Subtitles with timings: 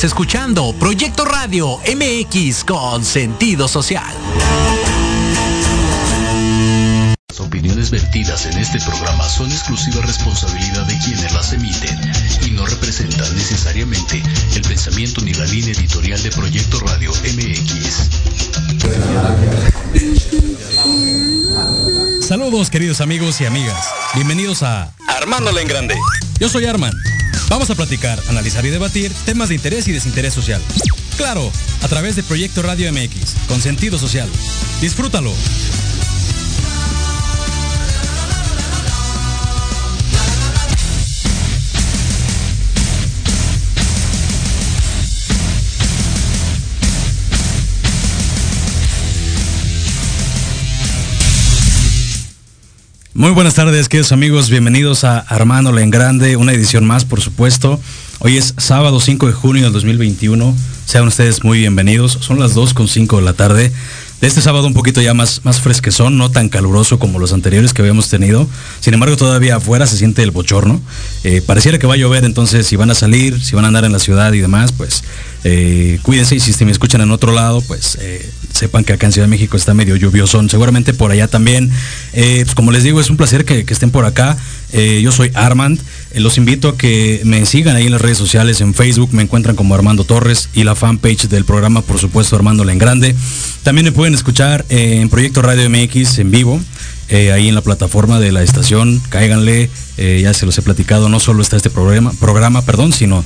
[0.00, 4.08] Estás escuchando Proyecto Radio MX con sentido social.
[7.28, 12.00] Las opiniones vertidas en este programa son exclusiva responsabilidad de quienes las emiten
[12.46, 14.22] y no representan necesariamente
[14.56, 18.08] el pensamiento ni la línea editorial de Proyecto Radio MX.
[22.26, 23.86] Saludos queridos amigos y amigas.
[24.14, 25.94] Bienvenidos a Armándola en Grande.
[26.38, 26.94] Yo soy Arman.
[27.50, 30.62] Vamos a platicar, analizar y debatir temas de interés y desinterés social.
[31.16, 31.50] Claro,
[31.82, 34.30] a través de Proyecto Radio MX, con sentido social.
[34.80, 35.32] Disfrútalo.
[53.20, 54.48] Muy buenas tardes, queridos amigos.
[54.48, 57.78] Bienvenidos a Armándole en Grande, una edición más, por supuesto.
[58.20, 60.56] Hoy es sábado 5 de junio del 2021.
[60.86, 62.12] Sean ustedes muy bienvenidos.
[62.22, 63.72] Son las 2 con 5 de la tarde.
[64.20, 67.72] De este sábado un poquito ya más, más fresquezón, no tan caluroso como los anteriores
[67.72, 68.46] que habíamos tenido.
[68.80, 70.78] Sin embargo, todavía afuera se siente el bochorno.
[71.24, 73.86] Eh, pareciera que va a llover, entonces si van a salir, si van a andar
[73.86, 75.04] en la ciudad y demás, pues
[75.44, 76.34] eh, cuídense.
[76.36, 79.30] Y si me escuchan en otro lado, pues eh, sepan que acá en Ciudad de
[79.30, 80.46] México está medio lluvioso.
[80.50, 81.70] Seguramente por allá también.
[82.12, 84.36] pues como les digo, es un placer que estén por acá.
[84.72, 85.80] yo soy Armand.
[86.14, 88.60] Los invito a que me sigan ahí en las redes sociales.
[88.60, 92.72] En Facebook me encuentran como Armando Torres y la fanpage del programa, por supuesto, Armándola
[92.72, 93.14] en Grande.
[93.62, 96.60] También me pueden escuchar en Proyecto Radio MX en vivo.
[97.10, 101.42] ahí en la plataforma de la estación, cáiganle, ya se los he platicado, no solo
[101.42, 103.24] está este programa, programa perdón, sino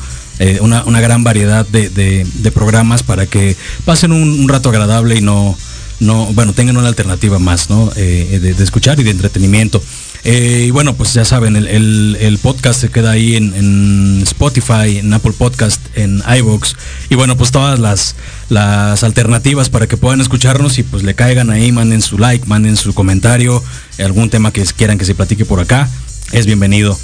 [0.61, 5.57] una, gran variedad de, programas para que pasen un, rato agradable y no,
[6.01, 7.91] no, bueno, tengan una alternativa más, ¿no?
[7.91, 9.83] de, escuchar y de entretenimiento.
[10.25, 15.81] Y bueno, pues ya saben, el, podcast se queda ahí en, Spotify, en Apple Podcast,
[15.95, 16.75] en iVoox.
[17.11, 18.17] Y bueno, pues todas las,
[18.49, 22.77] las alternativas para que puedan escucharnos y pues le caigan ahí, manden su like, manden
[22.77, 23.63] su comentario,
[23.99, 25.91] algún tema que quieran que se platique por acá,
[26.33, 26.99] es bienvenido.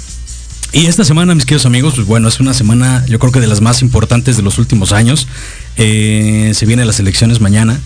[0.73, 3.47] Y esta semana, mis queridos amigos, pues bueno, es una semana yo creo que de
[3.47, 5.27] las más importantes de los últimos años.
[5.77, 7.79] Eh, se vienen las elecciones mañana.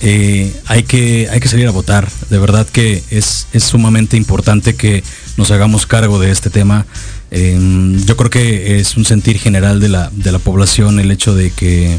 [0.00, 2.08] Eh, hay, que, hay que salir a votar.
[2.30, 5.02] De verdad que es, es sumamente importante que
[5.36, 6.86] nos hagamos cargo de este tema.
[7.30, 11.34] Em, yo creo que es un sentir general de la, de la población el hecho
[11.34, 11.98] de que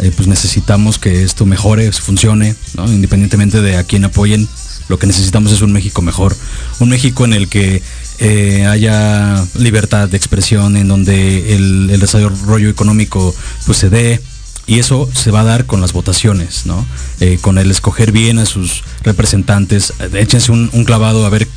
[0.00, 2.54] eh, pues necesitamos que esto mejore, funcione,
[2.86, 4.48] independientemente de a quién apoyen.
[4.88, 6.34] Lo que necesitamos es un México mejor,
[6.78, 7.82] un México en el que
[8.20, 13.34] eh, haya libertad de expresión, en donde el, el, desarrollo económico
[13.66, 14.20] pues se dé.
[14.68, 16.86] Y eso se va a dar con las votaciones, ¿no?
[17.18, 19.94] Eh, con el escoger bien a sus representantes.
[20.12, 21.48] Échense un, clavado a ver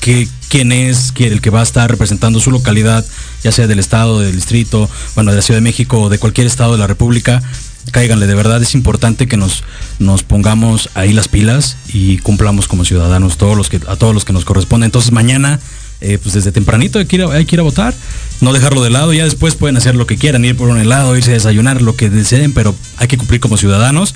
[0.00, 3.04] qué, quién es el que va a estar representando su localidad,
[3.42, 6.46] ya sea del estado, del distrito, bueno, de la Ciudad de México o de cualquier
[6.46, 7.42] estado de la República
[7.90, 9.64] cáiganle, de verdad es importante que nos,
[9.98, 14.24] nos pongamos ahí las pilas y cumplamos como ciudadanos todos los que, a todos los
[14.24, 14.86] que nos corresponde.
[14.86, 15.60] Entonces mañana
[16.00, 17.92] eh, pues desde tempranito hay que, ir a, votar,
[18.40, 21.16] no dejarlo de lado, ya después pueden hacer lo que quieran, ir por un helado,
[21.16, 24.14] irse a desayunar, lo que deseen, pero hay que cumplir como ciudadanos.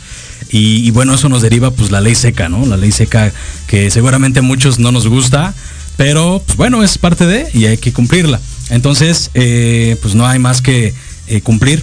[0.50, 2.67] Y, bueno, eso nos deriva pues la ley seca, ¿no?
[2.67, 3.32] La ley seca
[3.67, 5.55] que seguramente a muchos no nos gusta,
[5.96, 8.38] pero pues bueno, es parte de y hay que cumplirla.
[8.69, 10.94] Entonces, eh, pues no hay más que
[11.26, 11.82] eh, cumplir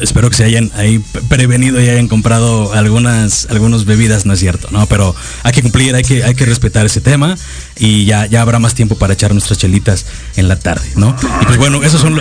[0.00, 4.68] espero que se hayan ahí prevenido y hayan comprado algunas algunas bebidas, no es cierto,
[4.70, 4.86] ¿no?
[4.86, 7.36] Pero hay que cumplir, hay que, hay que respetar ese tema
[7.76, 11.14] y ya, ya habrá más tiempo para echar nuestras chelitas en la tarde, ¿no?
[11.42, 12.20] Y pues bueno, esos son...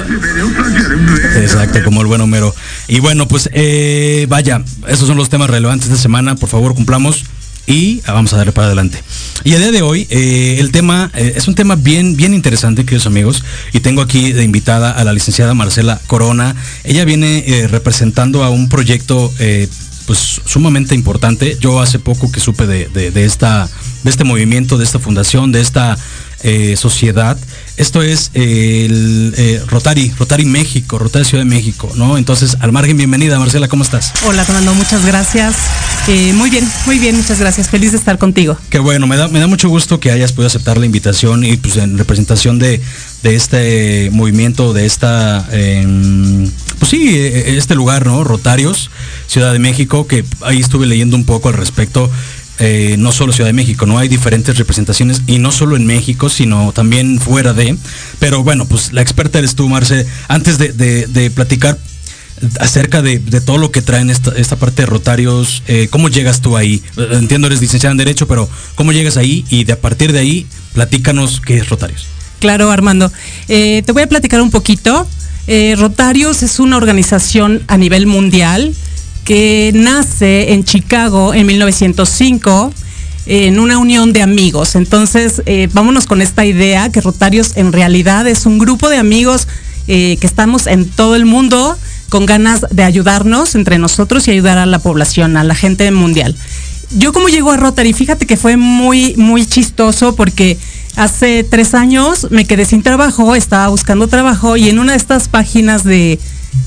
[1.37, 2.53] Exacto, como el buen Homero.
[2.87, 6.75] Y bueno, pues eh, vaya, esos son los temas relevantes de esta semana, por favor
[6.75, 7.23] cumplamos
[7.65, 9.03] y vamos a darle para adelante.
[9.43, 12.83] Y a día de hoy, eh, el tema eh, es un tema bien, bien interesante,
[12.83, 16.55] queridos amigos, y tengo aquí de invitada a la licenciada Marcela Corona.
[16.83, 19.33] Ella viene eh, representando a un proyecto
[20.05, 21.57] pues sumamente importante.
[21.59, 23.69] Yo hace poco que supe de, de, esta,
[24.03, 25.97] de este movimiento, de esta fundación, de esta
[26.75, 27.37] sociedad
[27.75, 32.19] esto es el eh, Rotary, Rotary México, Rotary Ciudad de México, ¿no?
[32.19, 34.13] Entonces, al margen, bienvenida, Marcela, ¿cómo estás?
[34.27, 35.55] Hola, Fernando, muchas gracias.
[36.07, 37.69] Eh, muy bien, muy bien, muchas gracias.
[37.69, 38.55] Feliz de estar contigo.
[38.69, 41.57] Qué bueno, me da, me da mucho gusto que hayas podido aceptar la invitación y
[41.57, 42.79] pues en representación de,
[43.23, 46.47] este movimiento, de esta, em,
[46.77, 48.23] pues sí, e, e, este lugar, ¿no?
[48.23, 48.91] Rotarios,
[49.25, 52.11] Ciudad de México, que ahí estuve leyendo un poco al respecto.
[52.59, 56.29] Eh, no solo Ciudad de México, no hay diferentes representaciones y no solo en México,
[56.29, 57.75] sino también fuera de.
[58.19, 60.05] Pero bueno, pues la experta eres tú, Marce.
[60.27, 61.79] Antes de, platicar
[62.59, 66.55] acerca de, todo lo que traen esta, esta parte de Rotarios, eh, ¿cómo llegas tú
[66.55, 66.83] ahí?
[66.95, 69.45] Entiendo, eres licenciada en Derecho, pero ¿cómo llegas ahí?
[69.49, 72.05] Y de a partir de ahí, platícanos qué es Rotarios.
[72.39, 73.11] Claro, Armando.
[73.47, 75.07] Eh, te voy a platicar un poquito.
[75.47, 78.75] Eh, Rotarios es una organización a nivel mundial
[79.23, 82.73] que nace en Chicago en 1905
[83.25, 84.75] en una unión de amigos.
[84.75, 89.47] Entonces, eh, vámonos con esta idea que Rotarios en realidad es un grupo de amigos
[89.87, 91.77] eh, que estamos en todo el mundo
[92.09, 96.35] con ganas de ayudarnos entre nosotros y ayudar a la población, a la gente mundial.
[96.91, 100.59] Yo como llego a Rotary, fíjate que fue muy, muy chistoso porque
[100.95, 105.27] hace tres años me quedé sin trabajo, estaba buscando trabajo y en una de estas
[105.27, 106.19] páginas de,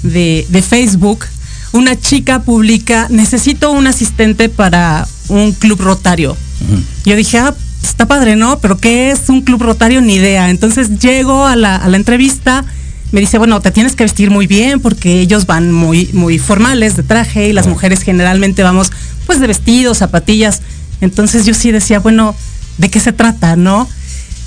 [0.03, 1.25] de, Facebook,
[1.76, 6.37] una chica publica, necesito un asistente para un club rotario.
[7.05, 8.58] Yo dije, ah, está padre, ¿no?
[8.58, 10.00] Pero ¿qué es un club rotario?
[10.00, 10.50] Ni idea.
[10.50, 12.64] Entonces llego a la, a la entrevista
[13.12, 16.96] me dice, bueno, te tienes que vestir muy bien porque ellos van muy, muy formales
[16.96, 18.90] de traje y las mujeres generalmente vamos
[19.26, 20.62] pues de vestidos, zapatillas.
[21.00, 22.34] Entonces yo sí decía, bueno,
[22.79, 23.88] ¿de qué se trata, no?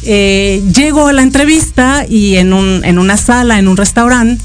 [0.04, 4.44] Eh, llego a la entrevista y en, un, en una sala, en un restaurante,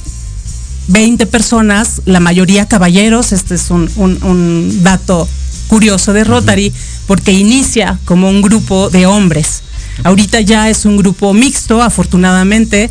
[0.88, 5.28] 20 personas, la mayoría caballeros, este es un, un, dato
[5.66, 6.72] curioso de Rotary,
[7.06, 9.62] porque inicia como un grupo de hombres.
[10.02, 12.90] Ahorita ya es un grupo mixto, afortunadamente,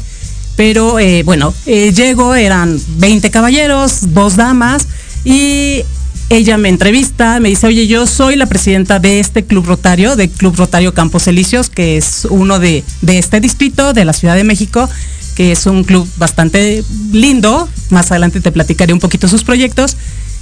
[0.56, 4.88] pero eh, bueno, eh, llego, eran 20 caballeros, dos damas,
[5.24, 5.84] y
[6.30, 10.30] ella me entrevista, me dice, oye, yo soy la presidenta de este club rotario, de
[10.30, 14.44] Club Rotario Campos Elíseos, que es uno de, de este distrito de la Ciudad de
[14.44, 14.90] México,
[15.36, 17.68] que es un club bastante lindo.
[17.90, 19.98] Más adelante te platicaré un poquito sus proyectos.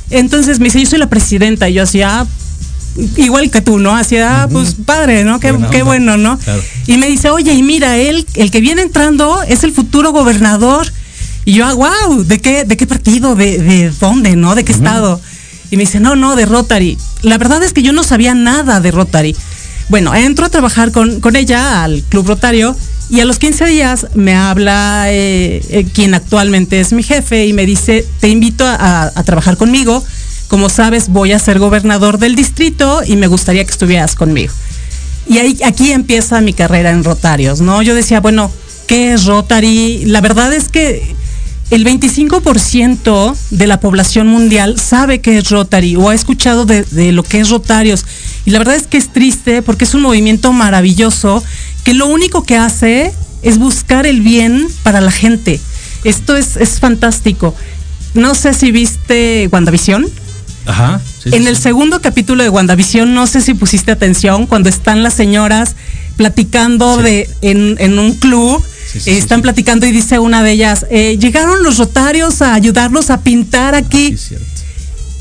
[0.10, 1.70] Entonces me dice, yo soy la presidenta.
[1.70, 2.26] Y yo hacía,
[3.18, 3.96] igual que tú, ¿no?
[3.96, 5.40] Hacía, pues padre, ¿no?
[5.40, 6.38] Qué, bueno, ¿no?
[6.88, 10.92] Y me dice, oye, y mira, él, el que viene entrando es el futuro gobernador.
[11.46, 13.36] Y yo, ah, wow, ¿de qué, de qué partido?
[13.36, 14.54] ¿De, de dónde, no?
[14.54, 15.20] ¿De qué estado?
[15.72, 16.98] Y me dice, no, no, de Rotary.
[17.22, 19.36] La verdad es que yo no sabía nada de Rotary.
[19.88, 22.76] Bueno, entro a trabajar con, con ella al Club Rotario
[23.12, 27.54] y a los 15 días me habla eh, eh, quien actualmente es mi jefe y
[27.54, 30.04] me dice, te invito a, a trabajar conmigo
[30.52, 34.52] como sabes, voy a ser gobernador del distrito y me gustaría que estuvieras conmigo.
[35.26, 37.82] Y ahí, aquí empieza mi carrera en Rotarios, ¿no?
[37.82, 38.52] Yo decía, bueno,
[38.86, 40.04] ¿qué es Rotary?
[40.08, 41.16] La verdad es que
[41.70, 47.14] el 25% de la población mundial sabe qué es Rotary o ha escuchado de, de,
[47.14, 48.06] lo que es Rotarios.
[48.44, 51.42] Y la verdad es que es triste porque es un movimiento maravilloso
[51.84, 55.60] que lo único que hace es buscar el bien para la gente.
[56.04, 57.56] Esto es, es fantástico.
[58.14, 60.06] No sé si viste WandaVision.
[60.66, 61.02] Ajá.
[61.26, 65.76] en el segundo capítulo de WandaVision, no sé si pusiste atención, cuando están las señoras
[66.18, 68.64] platicando de en, un club,
[69.06, 73.74] están platicando y dice una de ellas, eh, llegaron los rotarios a ayudarlos a pintar
[73.74, 74.16] aquí.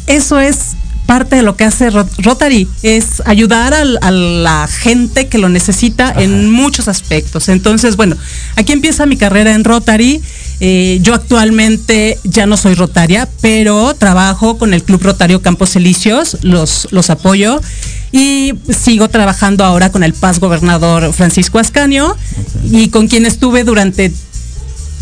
[0.07, 0.77] Eso es
[1.11, 6.49] parte de lo que hace Rotary, es ayudar a, la gente que lo necesita en
[6.53, 7.49] muchos aspectos.
[7.49, 8.17] Entonces, bueno,
[8.55, 10.23] aquí empieza mi carrera en Rotary.
[10.61, 16.37] Eh, yo actualmente ya no soy rotaria, pero trabajo con el Club Rotario Campos Elíseos,
[16.43, 17.61] los, los apoyo
[18.13, 22.17] y sigo trabajando ahora con el Paz Gobernador Francisco Ascanio
[22.71, 24.13] y con quien estuve durante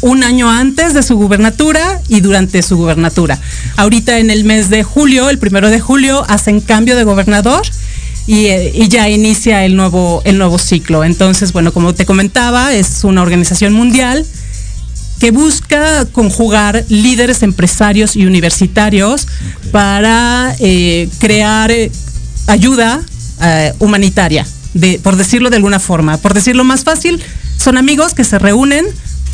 [0.00, 3.38] un año antes de su gubernatura y durante su gubernatura.
[3.76, 7.62] Ahorita en el mes de julio, el primero de julio, hacen cambio de gobernador.
[8.26, 11.02] Y, eh, ya inicia el nuevo, el nuevo ciclo.
[11.02, 14.24] Entonces, bueno, como te comentaba, es una organización mundial
[15.18, 19.26] que busca conjugar líderes empresarios y universitarios
[19.72, 21.90] para eh, crear eh,
[22.46, 23.02] ayuda
[23.78, 26.18] humanitaria, de, por decirlo de alguna forma.
[26.18, 27.22] Por decirlo más fácil,
[27.56, 28.84] son amigos que se reúnen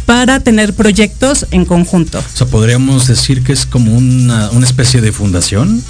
[0.06, 2.18] para tener proyectos en conjunto.
[2.18, 5.82] O sea, podríamos decir que es como una, una especie de fundación.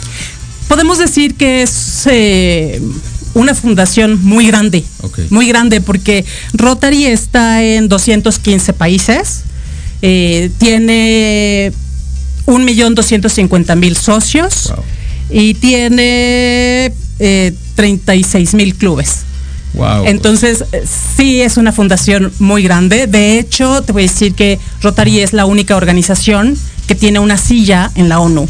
[0.68, 2.08] Podemos decir que es
[3.34, 5.26] una fundación muy grande, okay.
[5.30, 9.44] muy grande, porque Rotary está en 215 países
[10.06, 11.72] eh, tiene
[12.44, 14.74] un millón doscientos cincuenta mil socios
[15.30, 18.74] y tiene eh, 36 mil
[19.74, 20.10] clubes.
[20.10, 20.64] Entonces,
[21.16, 23.06] sí es una fundación muy grande.
[23.06, 27.36] De hecho, te voy a decir que Rotary es la única organización que tiene una
[27.36, 28.48] silla en la ONU.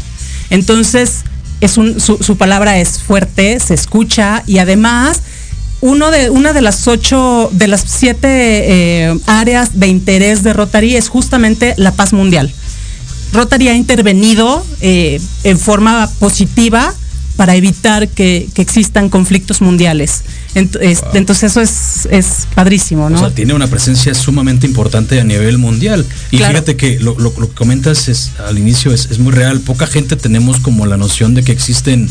[0.49, 1.23] Entonces,
[1.61, 5.21] es su palabra es fuerte, se escucha y además
[5.81, 10.95] uno de, una de las ocho, de las siete eh, áreas de interés de Rotary
[10.95, 12.51] es justamente la paz mundial.
[13.33, 16.93] Rotary ha intervenido eh, en forma positiva
[17.35, 20.23] para evitar que, existan conflictos mundiales.
[20.55, 23.17] Entonces eso es, es padrísimo, ¿no?
[23.17, 26.05] O sea, tiene una presencia sumamente importante a nivel mundial.
[26.31, 29.59] Y fíjate que lo, lo, que comentas es, al inicio es, es muy real.
[29.59, 32.09] Poca gente tenemos como la noción de que existen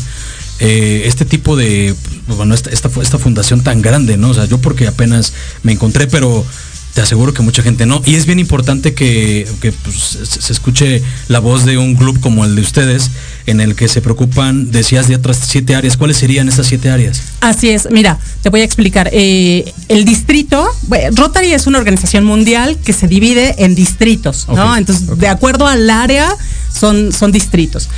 [0.59, 1.93] eh, este tipo de,
[2.27, 4.29] bueno, esta, esta, esta, fundación tan grande, ¿no?
[4.29, 6.45] O sea, yo porque apenas me encontré, pero
[6.95, 8.01] te aseguro que mucha gente no.
[8.05, 12.55] Y es bien importante que, pues, se escuche la voz de un club como el
[12.55, 13.11] de ustedes,
[13.45, 15.97] en el que se preocupan, decías, de otras siete áreas.
[15.97, 17.21] ¿Cuáles serían esas siete áreas?
[17.41, 19.09] Así es, mira, te voy a explicar.
[19.11, 20.65] Eh, el distrito,
[21.11, 24.77] Rotary es una organización mundial que se divide en distritos, ¿no?
[24.77, 26.33] Entonces, de acuerdo al área,
[26.73, 27.89] son, son distritos.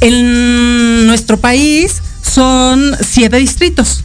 [0.00, 4.02] En nuestro país son siete distritos.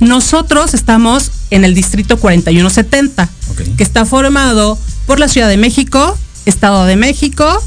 [0.00, 3.28] Nosotros estamos en el distrito 4170,
[3.76, 7.62] que está formado por la Ciudad de México, Estado de México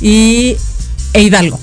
[0.00, 0.56] y
[1.12, 1.58] e Hidalgo.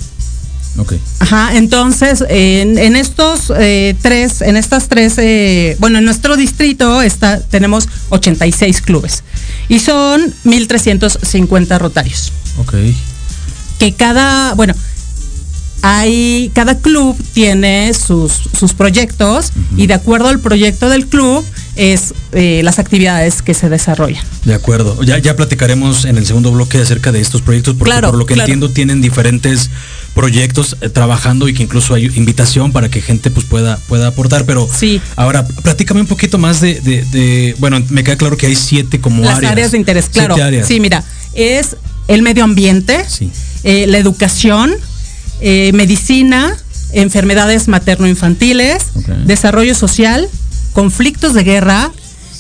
[1.20, 7.40] Ajá, entonces en, estos eh, tres, en estas tres, eh, bueno, en nuestro distrito está,
[7.42, 9.24] tenemos 86 clubes
[9.68, 12.32] y son 1.350 rotarios.
[12.58, 12.76] Ok.
[13.80, 14.74] Que cada, bueno,
[15.82, 21.44] hay, cada club tiene sus, sus proyectos y de acuerdo al proyecto del club
[21.76, 24.24] es eh, las actividades que se desarrollan.
[24.46, 25.02] De acuerdo.
[25.04, 28.34] Ya, ya platicaremos en el segundo bloque acerca de estos proyectos, porque por lo que
[28.34, 29.70] entiendo tienen diferentes
[30.14, 34.46] proyectos eh, trabajando y que incluso hay invitación para que gente pues pueda, pueda aportar.
[34.46, 35.02] Pero sí.
[35.16, 39.44] ahora, platícame un poquito más de, bueno, me queda claro que hay siete como las
[39.44, 39.72] áreas.
[39.72, 40.36] de interés, claro.
[40.66, 43.06] Sí, mira, es el medio ambiente,
[43.64, 44.74] eh, la educación,
[45.42, 46.56] eh, medicina,
[46.94, 48.86] enfermedades materno-infantiles,
[49.26, 50.28] desarrollo social,
[50.74, 51.92] conflictos de guerra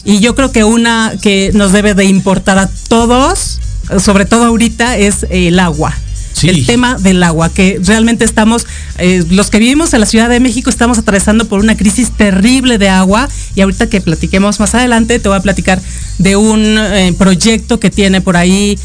[0.04, 3.60] y yo creo que una que nos debe de importar a todos,
[4.00, 5.96] sobre todo ahorita, es el agua.
[6.44, 8.66] El tema del agua, que realmente estamos,
[8.98, 12.80] eh, los que vivimos en la Ciudad de México estamos atravesando por una crisis terrible
[12.80, 15.80] de agua y ahorita que platiquemos más adelante te voy a platicar
[16.18, 18.80] de un eh, proyecto que tiene por ahí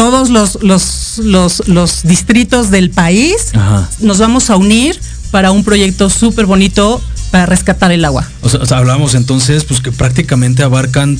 [0.00, 3.52] todos los, los, los, distritos del país
[4.00, 4.98] nos vamos a unir
[5.30, 8.26] para un proyecto súper bonito para rescatar el agua.
[8.40, 11.18] O sea, hablamos entonces, pues que prácticamente abarcan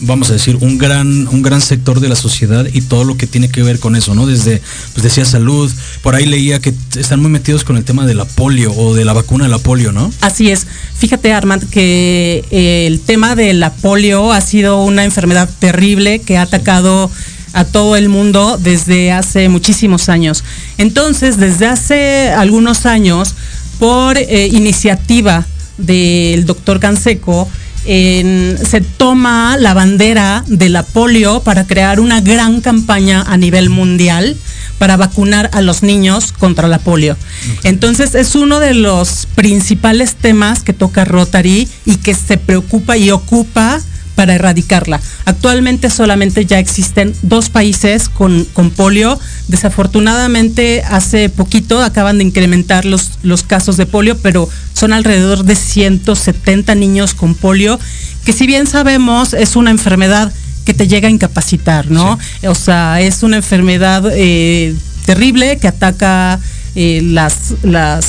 [0.00, 3.26] vamos a decir, un gran, un gran sector de la sociedad y todo lo que
[3.26, 4.26] tiene que ver con eso, ¿no?
[4.26, 4.60] Desde,
[4.92, 8.26] pues decía salud, por ahí leía que están muy metidos con el tema de la
[8.26, 10.12] polio o de la vacuna de la polio, ¿no?
[10.20, 10.66] Así es.
[10.98, 16.36] Fíjate, Armand, que eh, el tema de la polio ha sido una enfermedad terrible que
[16.36, 17.10] ha atacado
[17.56, 20.44] a todo el mundo desde hace muchísimos años.
[20.76, 23.34] Entonces, desde hace algunos años,
[23.78, 25.46] por eh, iniciativa
[25.78, 27.48] del doctor Canseco,
[27.86, 34.36] se toma la bandera de la polio para crear una gran campaña a nivel mundial
[34.78, 37.16] para vacunar a los niños contra la polio.
[37.62, 43.12] Entonces es uno de los principales temas que toca Rotary y que se preocupa y
[43.12, 43.80] ocupa
[44.16, 45.00] para erradicarla.
[45.26, 49.20] Actualmente solamente ya existen dos países con, con polio.
[49.46, 55.54] Desafortunadamente hace poquito acaban de incrementar los, los casos de polio, pero son alrededor de
[55.54, 57.78] 170 niños con polio,
[58.24, 60.32] que si bien sabemos es una enfermedad
[60.64, 62.18] que te llega a incapacitar, ¿no?
[62.44, 66.40] O sea, es una enfermedad eh, terrible que ataca
[66.74, 68.06] eh, las, las,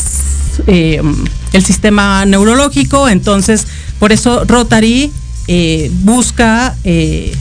[0.65, 1.01] eh,
[1.53, 3.67] el sistema neurológico, entonces
[3.99, 5.11] por eso Rotary
[5.47, 7.35] eh, busca eh,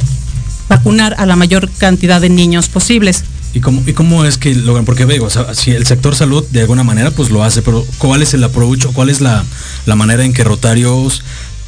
[0.68, 3.24] vacunar a la mayor cantidad de niños posibles.
[3.54, 4.84] ¿Y cómo, ¿Y cómo es que logran?
[4.84, 8.34] Porque veo, si el sector salud de alguna manera pues lo hace, pero ¿cuál es
[8.34, 9.44] el approach cuál es la,
[9.86, 11.22] la manera en que Rotarios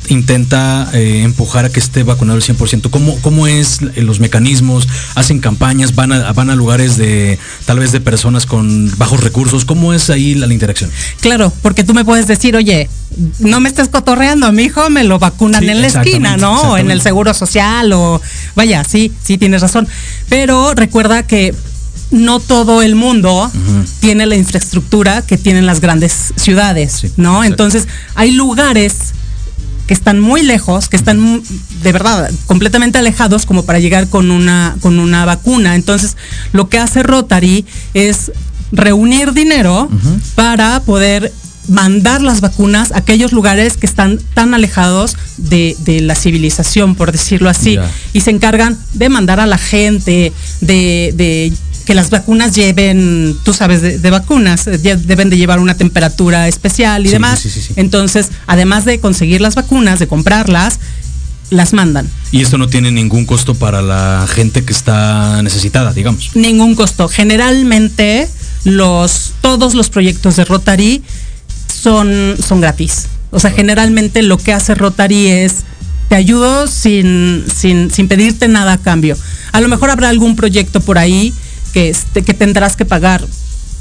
[0.08, 2.90] intenta eh, empujar a que esté vacunado el 100%?
[2.90, 4.88] ¿Cómo, cómo es los mecanismos?
[5.14, 5.94] ¿Hacen campañas?
[5.94, 9.64] ¿Van a, van a lugares de tal vez de personas con bajos recursos?
[9.64, 10.90] ¿Cómo es ahí la, interacción?
[11.20, 12.88] Claro, porque tú me puedes decir, oye,
[13.38, 16.72] no me estés cotorreando, a mi hijo me lo vacunan en la esquina, ¿no?
[16.72, 18.20] O en el seguro social o
[18.54, 19.86] vaya, sí, sí tienes razón.
[20.28, 21.54] Pero recuerda que
[22.10, 23.50] no todo el mundo
[24.00, 27.44] tiene la infraestructura que tienen las grandes ciudades, ¿no?
[27.44, 29.12] Entonces, hay lugares
[29.88, 31.42] que están muy lejos, que están
[31.82, 35.74] de verdad completamente alejados como para llegar con una, con una vacuna.
[35.74, 36.16] Entonces,
[36.52, 37.64] lo que hace Rotary
[37.94, 38.30] es
[38.70, 39.88] reunir dinero
[40.34, 41.32] para poder
[41.68, 47.48] mandar las vacunas a aquellos lugares que están tan alejados de, la civilización, por decirlo
[47.48, 47.78] así,
[48.12, 51.52] y se encargan de mandar a la gente, de, de
[51.88, 57.06] que las vacunas lleven, tú sabes, de, vacunas, eh, deben de llevar una temperatura especial
[57.06, 57.42] y demás.
[57.76, 60.80] Entonces, además de conseguir las vacunas, de comprarlas,
[61.48, 62.06] las mandan.
[62.30, 66.36] Y esto no tiene ningún costo para la gente que está necesitada, digamos.
[66.36, 67.08] Ningún costo.
[67.08, 68.28] Generalmente
[68.64, 71.02] los todos los proyectos de Rotary
[71.72, 73.06] son son gratis.
[73.30, 75.54] O sea, generalmente lo que hace Rotary es
[76.10, 79.16] te ayudo sin, sin, sin pedirte nada a cambio.
[79.52, 81.32] A lo mejor habrá algún proyecto por ahí
[81.72, 83.26] que, este, que tendrás que pagar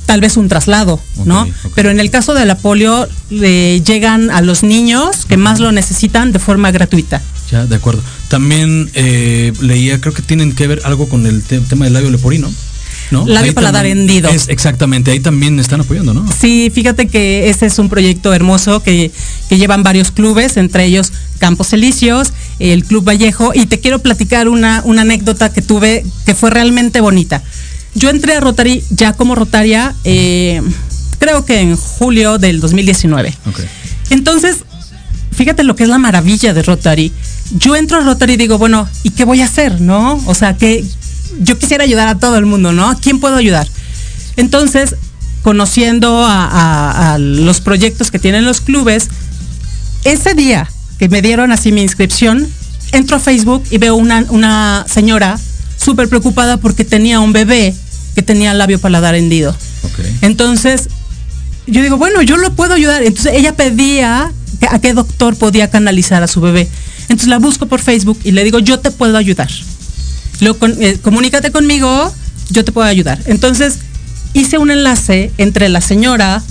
[0.06, 1.48] tal vez un traslado, ¿no?
[1.76, 5.72] Pero en el caso de la polio le llegan a los niños que más lo
[5.74, 7.22] necesitan de forma gratuita.
[7.52, 8.02] Ya, de acuerdo.
[8.30, 12.10] También eh, leía, creo que tienen que ver algo con el te- tema del labio
[12.10, 12.50] leporino,
[13.12, 13.26] ¿no?
[13.28, 14.30] Labio Ahí paladar también- hendido.
[14.30, 16.26] es- exactamente, ahí también están apoyando, ¿no?
[16.32, 19.12] Sí, fíjate que ese es un proyecto hermoso que,
[19.50, 24.48] que llevan varios clubes, entre ellos Campos Elíseos, el Club Vallejo, y te quiero platicar
[24.48, 27.44] una, una anécdota que tuve que fue realmente bonita.
[27.98, 30.62] Yo entré a Rotary ya como rotaria, eh,
[31.20, 33.34] creo que en julio del 2019.
[33.50, 33.60] Ok.
[34.12, 34.58] Entonces,
[35.32, 37.12] fíjate lo que es la maravilla de Rotary.
[37.58, 40.22] Yo entro a Rotary y digo, bueno, ¿y qué voy a hacer, no?
[40.28, 40.86] O sea, que
[41.42, 42.88] yo quisiera ayudar a todo el mundo, ¿no?
[42.90, 43.68] ¿A quién puedo ayudar?
[44.36, 44.96] Entonces,
[45.42, 49.08] conociendo a, a- a los proyectos que tienen los clubes,
[50.04, 50.70] ese día
[51.00, 52.48] que me dieron así mi inscripción,
[52.92, 55.40] entro a Facebook y veo una, una señora
[55.78, 57.74] súper preocupada porque tenía un bebé
[58.18, 59.56] que tenía labio paladar hendido.
[60.24, 60.90] Entonces,
[61.68, 63.04] yo digo, bueno, yo lo puedo ayudar.
[63.04, 66.68] Entonces ella pedía que- a qué doctor podía canalizar a su bebé.
[67.04, 69.50] Entonces la busco por Facebook y le digo, yo te puedo ayudar.
[70.58, 72.12] Con- eh, comunícate conmigo,
[72.50, 73.20] yo te puedo ayudar.
[73.28, 73.78] Entonces
[74.34, 76.42] hice un enlace entre la señora,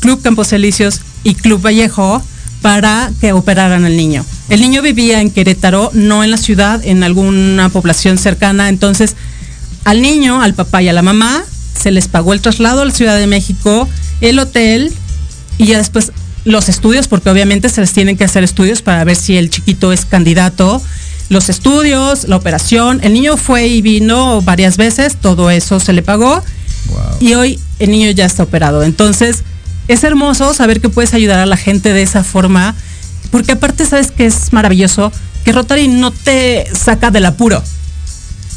[0.00, 2.20] Club Campos Elíseos y Club Vallejo
[2.60, 4.26] para que operaran al niño.
[4.48, 8.68] El niño vivía en Querétaro, no en la ciudad, en alguna población cercana.
[8.68, 9.14] Entonces,
[9.84, 11.44] al niño, al papá y a la mamá,
[11.78, 13.88] se les pagó el traslado a la Ciudad de México,
[14.20, 14.92] el hotel
[15.58, 16.12] y ya después
[16.44, 19.92] los estudios, porque obviamente se les tienen que hacer estudios para ver si el chiquito
[19.92, 20.82] es candidato.
[21.30, 26.02] Los estudios, la operación, el niño fue y vino varias veces, todo eso se le
[26.02, 26.42] pagó
[26.86, 26.98] Wow.
[27.18, 28.82] y hoy el niño ya está operado.
[28.82, 29.42] Entonces,
[29.88, 32.74] es hermoso saber que puedes ayudar a la gente de esa forma,
[33.30, 35.10] porque aparte sabes que es maravilloso,
[35.44, 37.62] que Rotary no te saca del apuro.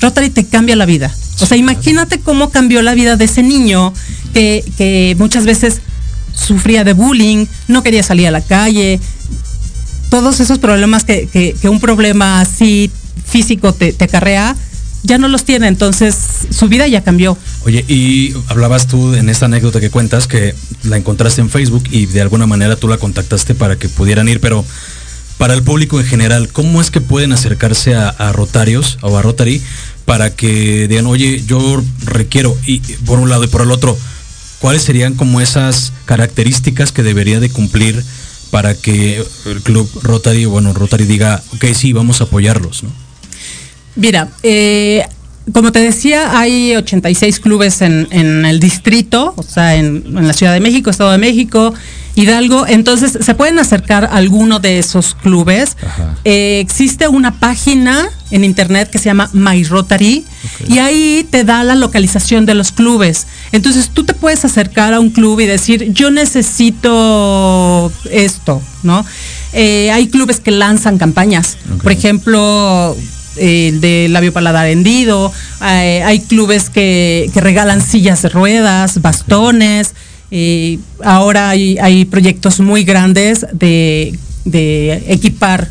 [0.02, 1.14] Rotary te cambia la vida.
[1.40, 3.94] O sea, imagínate cómo cambió la vida de ese niño
[4.34, 5.82] que, que muchas veces
[6.34, 9.00] sufría de bullying, no quería salir a la calle,
[10.10, 12.90] todos esos problemas que, que- un problema así
[13.26, 14.56] físico te, te acarrea,
[15.04, 16.16] ya no los tiene, entonces
[16.50, 17.38] su vida ya cambió.
[17.66, 22.06] Oye, y hablabas tú en esta anécdota que cuentas que la encontraste en Facebook y
[22.08, 24.64] de alguna manera tú la contactaste para que pudieran ir, pero
[25.38, 29.22] para el público en general, ¿cómo es que pueden acercarse a, a Rotarios o a
[29.22, 29.62] Rotary
[30.06, 33.98] para que digan, oye, yo requiero, y por un lado y por el otro,
[34.60, 38.04] ¿cuáles serían como esas características que debería de cumplir
[38.50, 42.90] para que el club Rotary, bueno, Rotary diga, ok, sí, vamos a apoyarlos, ¿no?
[43.96, 45.06] Mira, eh,
[45.54, 50.34] como te decía, hay 86 clubes en, en el distrito, o sea, en, en la
[50.34, 51.74] Ciudad de México, Estado de México,
[52.18, 52.66] Hidalgo.
[52.68, 55.78] Entonces, se pueden acercar a alguno de esos clubes.
[56.26, 60.26] Eh, existe una página en internet que se llama My Rotary
[60.68, 63.28] y ahí te da la localización de los clubes.
[63.52, 69.06] Entonces, tú te puedes acercar a un club y decir, yo necesito esto, ¿no?
[69.54, 71.58] Eh, hay clubes que lanzan campañas.
[71.84, 72.98] Por ejemplo,
[73.40, 79.94] el de labio paladar hendido, eh, hay clubes que, que regalan sillas de ruedas, bastones,
[81.04, 85.70] ahora hay, hay proyectos muy grandes de, de equipar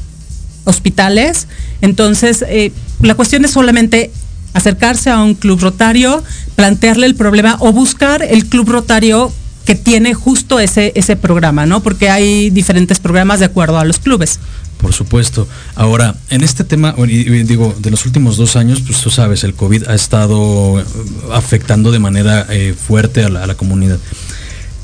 [0.65, 1.47] hospitales,
[1.81, 4.11] entonces eh, la cuestión es solamente
[4.53, 6.23] acercarse a un club rotario,
[6.55, 9.33] plantearle el problema o buscar el club rotario
[9.65, 11.83] que tiene justo ese, ese programa, ¿no?
[11.83, 14.39] Porque hay diferentes programas de acuerdo a los clubes.
[14.87, 15.49] Por supuesto.
[15.75, 19.53] Ahora, en este tema, y- digo, de los últimos dos años, pues tú sabes, el
[19.53, 20.85] COVID ha estado eh,
[21.33, 23.99] afectando de manera eh, fuerte a la, comunidad.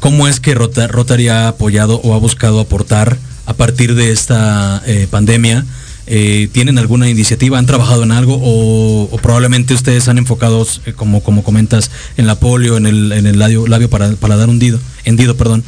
[0.00, 4.82] ¿Cómo es que Rota- Rotary ha apoyado o ha buscado aportar a partir de esta
[4.86, 5.66] eh, pandemia?
[6.04, 7.58] ¿Tienen alguna iniciativa?
[7.58, 8.40] ¿Han trabajado en algo?
[8.42, 13.38] ¿O, probablemente ustedes han enfocado, como, como comentas, en la polio, en el, en el
[13.38, 15.36] labio, labio para, paladar hundido, hendido?
[15.36, 15.62] Perdón.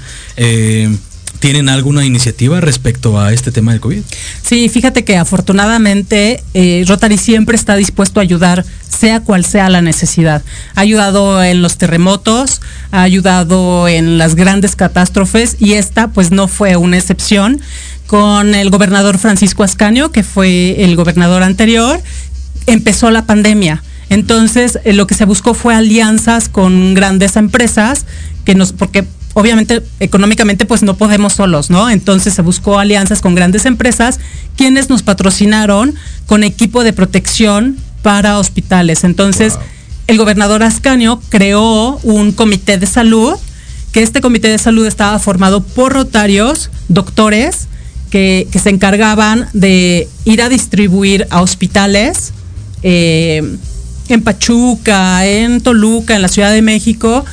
[1.44, 4.00] ¿Tienen alguna iniciativa respecto a este tema del COVID?
[4.42, 9.82] Sí, fíjate que afortunadamente eh, Rotary siempre está dispuesto a ayudar, sea cual sea la
[9.82, 10.42] necesidad.
[10.74, 16.48] Ha ayudado en los terremotos, ha ayudado en las grandes catástrofes y esta pues no
[16.48, 17.60] fue una excepción
[18.06, 22.00] con el gobernador Francisco Ascanio, que fue el gobernador anterior,
[22.66, 23.82] empezó la pandemia.
[24.08, 28.06] Entonces, eh, lo que se buscó fue alianzas con grandes empresas
[28.46, 31.90] que nos, porque obviamente económicamente pues no podemos solos, ¿no?
[31.90, 34.18] Entonces se buscó alianzas con grandes empresas
[34.56, 35.94] quienes nos patrocinaron
[36.26, 39.04] con equipo de protección para hospitales.
[39.04, 39.62] Entonces, Wow.
[40.06, 43.34] el gobernador Ascanio creó un comité de salud,
[43.92, 47.68] que este comité de salud estaba formado por rotarios, doctores,
[48.10, 52.32] que, que se encargaban de ir a distribuir a hospitales
[52.82, 53.42] eh,
[54.08, 57.24] en Pachuca, en Toluca, en la Ciudad de México,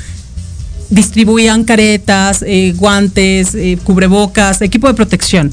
[0.91, 5.51] distribuían caretas, eh, guantes, eh, cubrebocas, equipo de protección.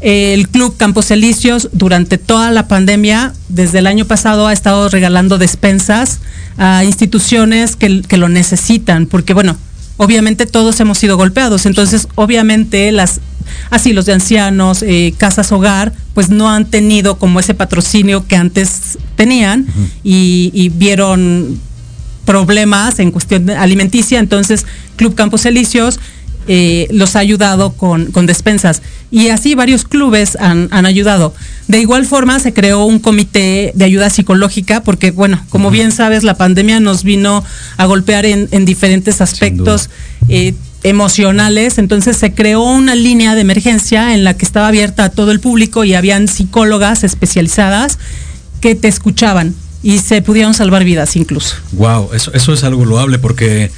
[0.00, 5.38] El Club Campos Elíseos durante toda la pandemia, desde el año pasado, ha estado regalando
[5.38, 6.20] despensas
[6.56, 9.56] a instituciones que, que lo necesitan, porque bueno,
[9.96, 13.20] obviamente todos hemos sido golpeados, entonces obviamente las
[13.70, 18.98] asilos de ancianos, eh, casas hogar, pues no han tenido como ese patrocinio que antes
[19.16, 19.66] tenían
[20.04, 21.60] y, y vieron
[22.28, 25.98] problemas en cuestión alimenticia, entonces Club Campos Elíseos
[26.46, 28.82] eh, los ha ayudado con, con, despensas.
[29.10, 31.34] Y así varios clubes han, han, ayudado.
[31.68, 36.22] De igual forma se creó un comité de ayuda psicológica porque, bueno, como bien sabes,
[36.22, 37.42] la pandemia nos vino
[37.78, 39.88] a golpear en, en diferentes aspectos
[40.28, 41.78] eh, emocionales.
[41.78, 45.40] Entonces se creó una línea de emergencia en la que estaba abierta a todo el
[45.40, 47.98] público y habían psicólogas especializadas
[48.60, 51.56] que te escuchaban y se pudieron salvar vidas incluso.
[51.72, 53.70] Wow, eso, eso es algo loable porque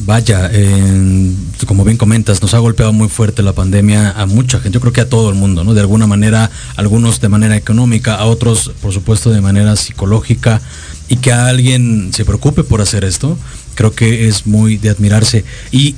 [0.00, 1.32] vaya, eh,
[1.66, 4.92] como bien comentas, nos ha golpeado muy fuerte la pandemia a mucha gente, yo creo
[4.92, 5.74] que a todo el mundo, ¿no?
[5.74, 10.60] De alguna manera, algunos de manera económica, a otros, por supuesto, de manera psicológica,
[11.08, 13.38] y que a alguien se preocupe por hacer esto,
[13.74, 15.44] creo que es muy de admirarse.
[15.70, 15.94] Y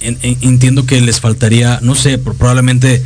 [0.00, 3.04] en, en, entiendo que les faltaría, no sé, probablemente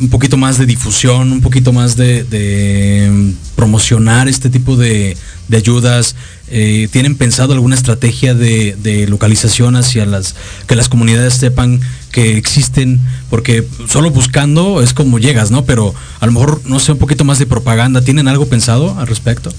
[0.00, 5.16] un poquito más de difusión, un poquito más de, de promocionar este tipo de,
[5.52, 6.14] ayudas.
[6.50, 11.80] Eh, ¿Tienen pensado alguna estrategia de, localización hacia las que las comunidades sepan
[12.12, 13.00] que existen?
[13.28, 15.64] Porque solo buscando es como llegas, ¿no?
[15.64, 18.00] Pero a lo mejor, no sé, un poquito más de propaganda.
[18.00, 19.52] ¿Tienen algo pensado al respecto?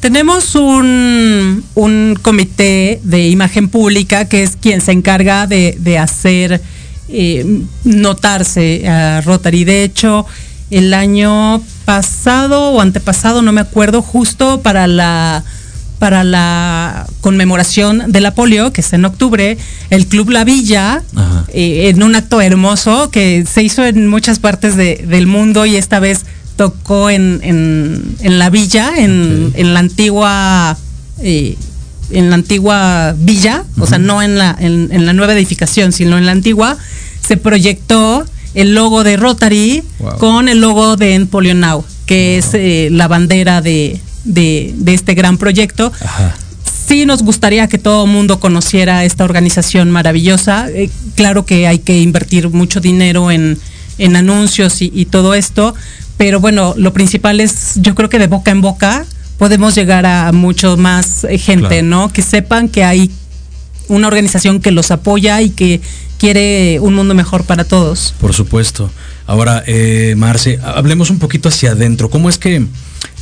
[0.00, 1.64] Tenemos un,
[2.20, 6.60] comité de imagen pública que es quien se encarga de hacer
[7.08, 9.64] eh, notarse a Rotary.
[9.64, 10.26] De hecho,
[10.70, 15.44] el año pasado o antepasado, no me acuerdo, justo para la
[15.98, 19.56] para la conmemoración de la polio, que es en octubre,
[19.90, 21.02] el Club La Villa,
[21.48, 25.76] eh, en un acto hermoso que se hizo en muchas partes de, del mundo y
[25.76, 29.62] esta vez tocó en, en, en la villa, en, okay.
[29.62, 30.76] en la antigua
[31.20, 31.56] eh,
[32.14, 33.82] en la antigua villa, uh -huh.
[33.82, 36.76] o sea, no en la, en, en, la nueva edificación, sino en la antigua,
[37.26, 38.24] se proyectó
[38.54, 40.18] el logo de Rotary wow.
[40.18, 42.48] con el logo de Empolio Now, que wow.
[42.48, 45.92] es eh, la bandera de, de, de, este gran proyecto.
[46.00, 46.36] Ajá.
[46.86, 50.68] Sí nos gustaría que todo el mundo conociera esta organización maravillosa.
[50.68, 53.58] Eh, claro que hay que invertir mucho dinero en,
[53.98, 55.74] en anuncios y, y todo esto,
[56.16, 59.04] pero bueno, lo principal es, yo creo que de boca en boca,
[59.38, 61.86] podemos llegar a mucho más eh, gente, claro.
[61.86, 62.12] ¿no?
[62.12, 63.10] Que sepan que hay
[63.88, 65.80] una organización que los apoya y que
[66.18, 68.14] quiere un mundo mejor para todos.
[68.20, 68.90] Por supuesto.
[69.26, 72.10] Ahora, eh, Marce, hablemos un poquito hacia adentro.
[72.10, 72.64] ¿Cómo es que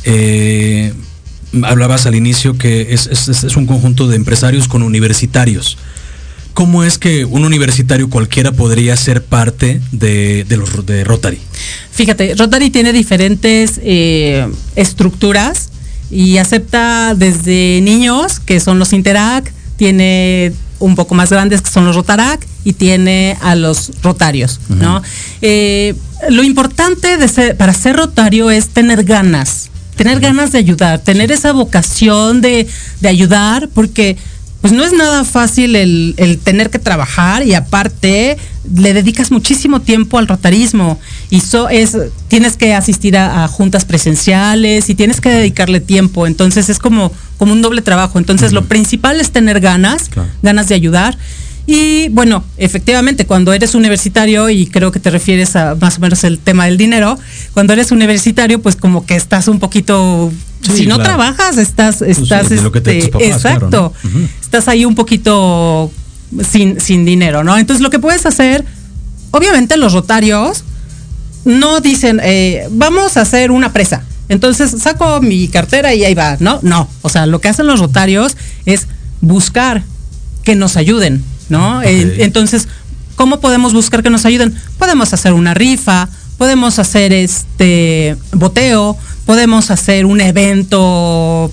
[0.05, 0.93] eh,
[1.63, 5.77] hablabas al inicio que es, es, es, un conjunto de empresarios con universitarios?
[6.53, 11.39] ¿Cómo es que un universitario cualquiera podría ser parte de, de los de Rotary?
[11.91, 15.69] Fíjate, Rotary tiene diferentes eh, estructuras
[16.13, 21.85] y acepta desde niños, que son los Interac, tiene un poco más grandes, que son
[21.85, 24.77] los Rotarac, y tiene a los rotarios, uh -huh.
[24.77, 25.01] ¿no?
[25.41, 25.95] Eh,
[26.29, 31.31] lo importante de ser, para ser rotario es tener ganas, tener ganas de ayudar, tener
[31.31, 32.67] esa vocación de,
[33.01, 34.17] de ayudar, porque
[34.63, 38.37] pues no es nada fácil el, el, tener que trabajar y aparte
[38.73, 41.97] le dedicas muchísimo tiempo al rotarismo y so es
[42.29, 47.11] tienes que asistir a, a, juntas presenciales y tienes que dedicarle tiempo entonces es como
[47.37, 48.61] como un doble trabajo entonces uh -huh.
[48.61, 50.29] lo principal es tener ganas claro.
[50.41, 51.17] ganas de ayudar
[51.65, 56.23] y bueno, efectivamente, cuando eres universitario, y creo que te refieres a más o menos
[56.23, 57.17] el tema del dinero,
[57.53, 61.11] cuando eres universitario, pues como que estás un poquito, sí, si no claro.
[61.11, 64.09] trabajas, estás, estás, sí, este, papás, exacto, claro, ¿no?
[64.09, 64.27] uh -huh.
[64.41, 65.89] estás ahí un poquito
[66.49, 67.57] sin, sin dinero, ¿no?
[67.57, 68.65] Entonces lo que puedes hacer,
[69.31, 70.65] obviamente los rotarios
[71.45, 74.03] no dicen, eh, vamos a hacer una presa.
[74.29, 76.59] Entonces saco mi cartera y ahí va, ¿no?
[76.61, 78.87] No, o sea, lo que hacen los rotarios es
[79.21, 79.83] buscar
[80.43, 81.79] que nos ayuden, ¿no?
[81.79, 82.15] Okay.
[82.19, 82.67] Entonces,
[83.15, 84.55] ¿cómo podemos buscar que nos ayuden?
[84.77, 91.51] Podemos hacer una rifa, podemos hacer este boteo, podemos hacer un evento,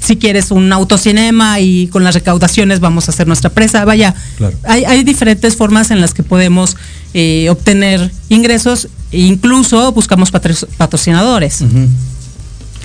[0.00, 3.84] si quieres un autocinema y con las recaudaciones vamos a hacer nuestra presa.
[3.84, 4.56] Vaya, claro.
[4.64, 6.76] hay, hay, diferentes formas en las que podemos
[7.14, 11.60] eh, obtener ingresos e incluso buscamos patrocinadores.
[11.60, 11.88] Uh -huh.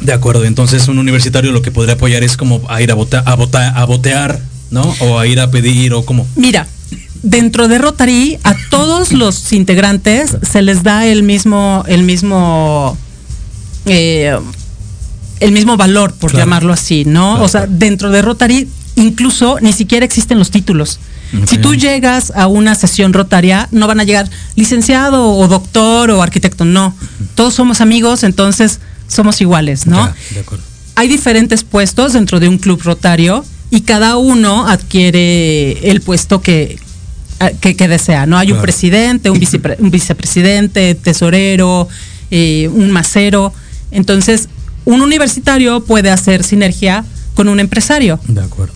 [0.01, 3.19] De acuerdo, entonces un universitario lo que podría apoyar es como a ir a, bota,
[3.19, 4.39] a, bota, a botear
[4.71, 4.81] ¿no?
[4.99, 6.27] O a ir a pedir o cómo.
[6.35, 6.67] Mira,
[7.23, 12.97] dentro de Rotary a todos los integrantes se les da el mismo el mismo
[13.85, 14.37] eh,
[15.39, 16.45] el mismo valor por claro.
[16.45, 17.31] llamarlo así, ¿no?
[17.31, 20.99] Claro, o sea, dentro de Rotary incluso ni siquiera existen los títulos.
[21.45, 26.21] Si tú llegas a una sesión rotaria, no van a llegar licenciado o doctor o
[26.21, 26.95] arquitecto, no.
[27.35, 30.09] Todos somos amigos, entonces somos iguales, ¿no?
[30.95, 36.79] Hay diferentes puestos dentro de un club rotario y cada uno adquiere el puesto que,
[37.61, 38.37] que, desea, ¿no?
[38.37, 39.39] Hay un presidente, un,
[39.91, 41.87] vicepresidente, tesorero,
[42.31, 43.53] eh, un macero.
[43.91, 44.49] Entonces,
[44.85, 47.03] un universitario puede hacer sinergia
[47.35, 48.19] con un empresario.
[48.27, 48.73] De acuerdo.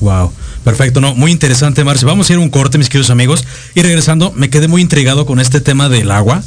[0.00, 0.30] Wow.
[0.64, 2.04] Perfecto, no, muy interesante, Marce.
[2.04, 3.44] Vamos a ir a un corte, mis queridos amigos.
[3.74, 6.42] Y regresando, me quedé muy intrigado con este tema del agua.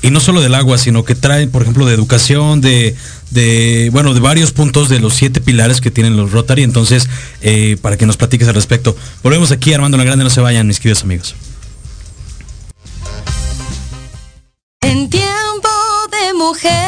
[0.00, 2.94] Y no solo del agua, sino que trae, por ejemplo, de educación, de,
[3.30, 6.62] de bueno, de varios puntos de los siete pilares que tienen los Rotary.
[6.62, 7.08] Entonces,
[7.40, 8.96] eh, para que nos platiques al respecto.
[9.22, 11.34] Volvemos aquí, Armando La Grande, no se vayan, mis queridos amigos.
[14.82, 15.68] En tiempo
[16.12, 16.78] de mujer.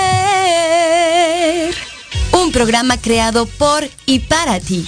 [2.33, 4.87] Un programa creado por y para ti.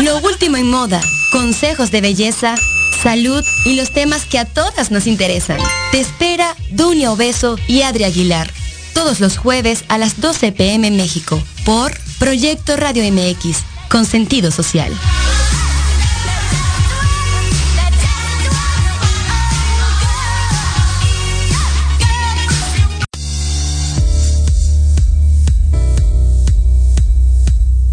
[0.00, 2.54] Lo último en moda, consejos de belleza,
[3.00, 5.58] salud y los temas que a todas nos interesan.
[5.90, 8.50] Te espera Dunia Obeso y Adri Aguilar.
[8.94, 13.58] Todos los jueves a las 12 pm en México por Proyecto Radio MX
[13.88, 14.92] con sentido social.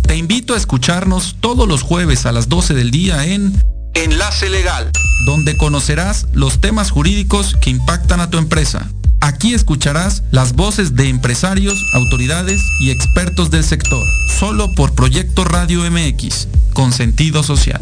[0.02, 3.54] Te invito a escucharnos todos los jueves a las 12 del día en
[4.04, 4.92] Enlace Legal,
[5.26, 8.88] donde conocerás los temas jurídicos que impactan a tu empresa.
[9.22, 14.06] Aquí escucharás las voces de empresarios, autoridades y expertos del sector,
[14.38, 17.82] solo por Proyecto Radio MX, con sentido social.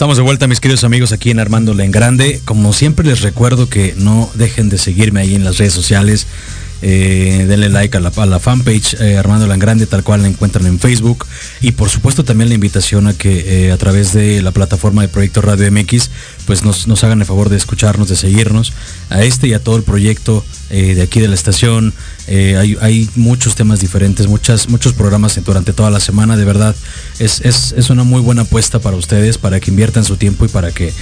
[0.00, 2.40] Estamos de vuelta, mis queridos amigos, aquí en Armándole en Grande.
[2.46, 6.26] Como siempre les recuerdo que no dejen de seguirme ahí en las redes sociales.
[6.80, 10.78] Eh, denle like a la, fanpage eh, Armando en Grande, tal cual la encuentran en
[10.78, 11.26] Facebook.
[11.60, 15.08] Y por supuesto también la invitación a que eh, a través de la plataforma de
[15.08, 16.08] Proyecto Radio MX,
[16.46, 18.72] pues nos, hagan el favor de escucharnos, de seguirnos
[19.10, 21.92] a este y a todo el proyecto eh, de aquí de la estación.
[22.28, 26.36] Hay, hay, muchos temas diferentes, muchos programas durante toda la semana.
[26.36, 26.76] De verdad,
[27.18, 30.48] es, es, es una muy buena apuesta para ustedes, para que inviertan su tiempo y
[30.48, 30.92] para que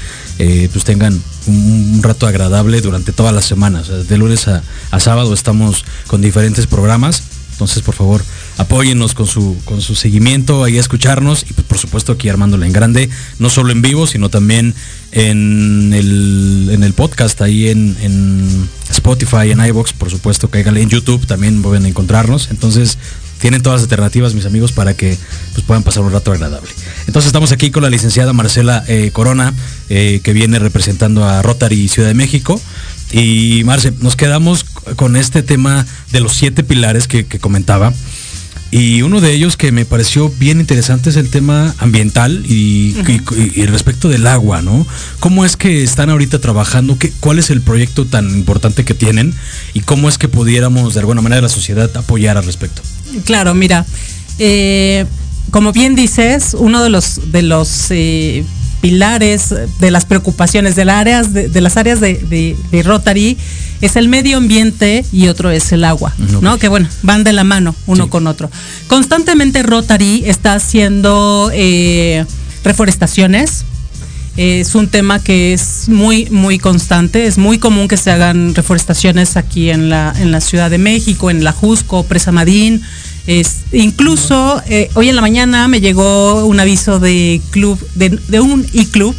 [0.72, 4.09] pues tengan un, rato agradable durante todas las semanas.
[4.09, 4.62] De lunes a,
[5.00, 7.22] sábado estamos con diferentes programas.
[7.59, 8.25] Entonces, por favor,
[8.57, 12.73] apóyennos con su, con su seguimiento, ahí a escucharnos y por supuesto aquí armándola en
[12.73, 14.77] grande, no solo en vivo, sino también
[15.11, 20.88] en el, en el podcast, ahí en, en Spotify, en iBox, por supuesto, cáigale en
[20.88, 22.49] YouTube, también pueden encontrarnos.
[22.53, 22.97] Entonces,
[23.40, 25.16] tienen todas las alternativas, mis amigos, para que
[25.55, 26.71] pues, puedan pasar un rato agradable.
[27.07, 29.53] Entonces estamos aquí con la licenciada Marcela eh, Corona,
[29.88, 32.61] eh, que viene representando a Rotary Ciudad de México.
[33.12, 34.64] Y Marce, nos quedamos
[34.97, 37.92] con este tema de los siete pilares que, comentaba.
[38.71, 42.94] Y uno de ellos que me pareció bien interesante es el tema ambiental y,
[43.66, 44.87] respecto del agua, ¿no?
[45.21, 46.99] ¿Cómo es que están ahorita trabajando?
[46.99, 49.33] ¿Qué, ¿Cuál es el proyecto tan importante que tienen?
[49.73, 52.83] ¿Y cómo es que pudiéramos de alguna manera la sociedad apoyar al respecto?
[53.25, 53.87] Claro, mira,
[54.38, 55.07] eh,
[55.51, 58.44] como bien dices, uno de los de los eh,
[58.80, 63.36] pilares de las preocupaciones de, las áreas de, las áreas de, Rotary
[63.80, 66.58] es el medio ambiente y otro es el agua, ¿no?
[66.58, 68.50] Que bueno, van de la mano uno con otro.
[68.86, 72.24] Constantemente Rotary está haciendo eh,
[72.64, 73.64] reforestaciones
[74.36, 77.26] Es un tema que es muy, muy constante.
[77.26, 81.30] Es muy común que se hagan reforestaciones aquí en la, en la Ciudad de México,
[81.30, 82.82] en la Jusco, Presa Madín.
[83.28, 88.40] Es, incluso eh, hoy en la mañana me llegó un aviso de club, de, de
[88.40, 89.14] un e-club,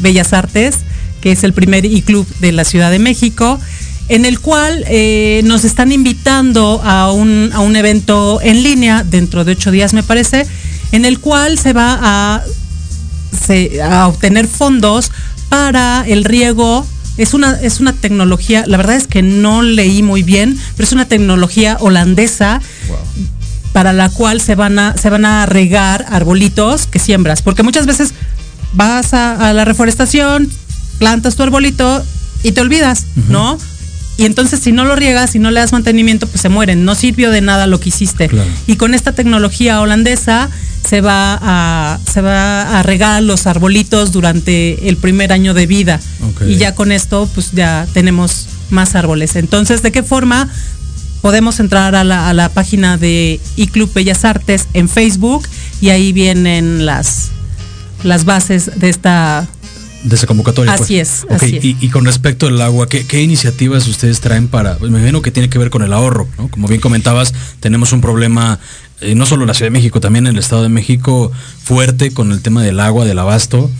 [0.00, 0.76] Bellas Artes,
[1.20, 3.60] que es el primer e-club de la Ciudad de México,
[4.08, 9.44] en el cual eh, nos están invitando a un, a un evento en línea, dentro
[9.44, 10.46] de ocho días me parece,
[10.92, 12.44] en el cual se va a
[13.82, 15.10] a obtener fondos
[15.48, 16.86] para el riego.
[17.18, 20.92] Es una, es una tecnología, la verdad es que no leí muy bien, pero es
[20.92, 22.60] una tecnología holandesa
[23.72, 27.42] para la cual se van, a, se van a regar arbolitos que siembras.
[27.42, 28.14] Porque muchas veces
[28.72, 30.50] vas a, la reforestación,
[30.98, 32.04] plantas tu arbolito
[32.42, 33.58] y te olvidas, ¿no?
[34.18, 36.84] Y entonces si no lo riegas, si no le das mantenimiento, pues se mueren.
[36.84, 38.28] No sirvió de nada lo que hiciste.
[38.66, 40.50] Y con esta tecnología holandesa
[40.84, 46.00] se va a se va a regar los arbolitos durante el primer año de vida.
[46.46, 49.36] Y ya con esto, pues ya tenemos más árboles.
[49.36, 50.48] Entonces, ¿de qué forma?
[51.22, 55.46] Podemos entrar a la, a la página de iClub Bellas Artes en Facebook
[55.80, 57.30] y ahí vienen las,
[58.02, 59.46] las bases de esta
[60.04, 60.72] de esa convocatoria.
[60.72, 61.24] Así pues.
[61.24, 61.26] es.
[61.30, 65.22] Así y, y, con respecto al agua, ¿qué, iniciativas ustedes traen para, pues, me imagino
[65.22, 66.48] que tiene que ver con el ahorro, ¿no?
[66.48, 68.58] Como bien comentabas, tenemos un problema,
[69.00, 71.32] eh, no solo en la Ciudad de México, también en el Estado de México,
[71.62, 73.70] fuerte con el tema del agua, del abasto.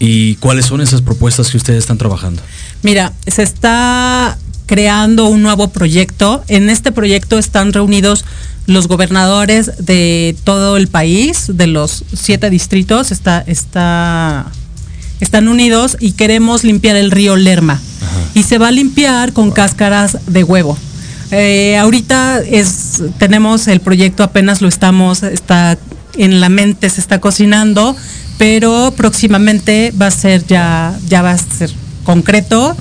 [0.00, 2.40] ¿Y cuáles son esas propuestas que ustedes están trabajando?
[2.82, 6.44] Mira, se está creando un nuevo proyecto.
[6.46, 8.24] En este proyecto están reunidos
[8.66, 13.10] los gobernadores de todo el país, de los siete distritos.
[13.10, 14.52] Está, está
[15.20, 17.80] están unidos y queremos limpiar el río Lerma.
[18.34, 20.76] Y se va a limpiar con cáscaras de huevo.
[21.30, 25.76] Eh, ahorita es, tenemos el proyecto, apenas lo estamos, está
[26.16, 27.96] en la mente, se está cocinando,
[28.38, 31.70] pero próximamente va a ser ya, ya va a ser
[32.04, 32.76] concreto.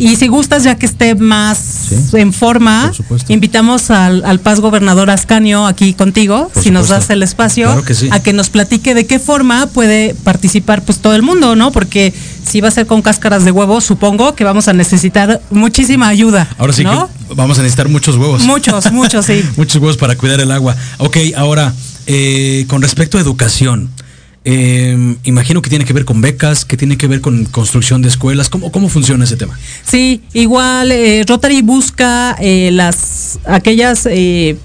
[0.00, 2.90] Y si gustas, ya que esté más en forma,
[3.28, 7.70] invitamos al, Paz Gobernador Ascanio aquí contigo, si nos das el espacio,
[8.10, 11.70] a que nos platique de qué forma puede participar pues todo el mundo, ¿no?
[11.70, 16.08] Porque si va a ser con cáscaras de huevo, supongo que vamos a necesitar muchísima
[16.08, 16.48] ayuda.
[16.56, 17.08] Ahora sí ¿no?
[17.28, 18.42] que vamos a necesitar muchos huevos.
[18.44, 19.44] Muchos, muchos, sí.
[19.56, 20.74] muchos huevos para cuidar el agua.
[20.96, 21.74] Ok, ahora,
[22.06, 23.90] eh, con respecto a educación,
[24.44, 28.08] eh, imagino que tiene que ver con becas, que tiene que ver con construcción de
[28.08, 28.48] escuelas.
[28.48, 29.58] ¿Cómo, cómo funciona ese tema?
[29.84, 34.56] Sí, igual eh, Rotary busca eh, las aquellas eh,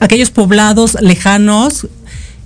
[0.00, 1.86] aquellos poblados lejanos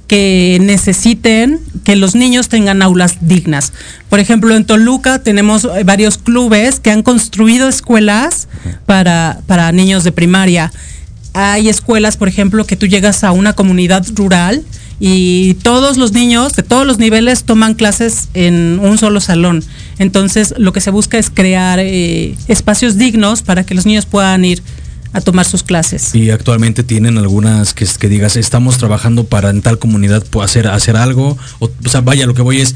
[0.07, 3.73] que necesiten que los niños tengan aulas dignas.
[4.09, 8.49] Por ejemplo, en Toluca tenemos varios clubes que han construido escuelas
[8.87, 10.73] para, para niños de primaria.
[11.35, 14.65] Hay escuelas, por ejemplo, que tú llegas a una comunidad rural
[15.01, 19.65] y todos los niños de todos los niveles toman clases en un solo salón.
[19.99, 24.45] Entonces lo que se busca es crear eh, espacios dignos para que los niños puedan
[24.45, 24.63] ir
[25.13, 26.15] a tomar sus clases.
[26.15, 30.97] Y actualmente tienen algunas que, que digas, estamos trabajando para en tal comunidad hacer, hacer
[30.97, 32.75] algo, o, sea, vaya, lo que voy es,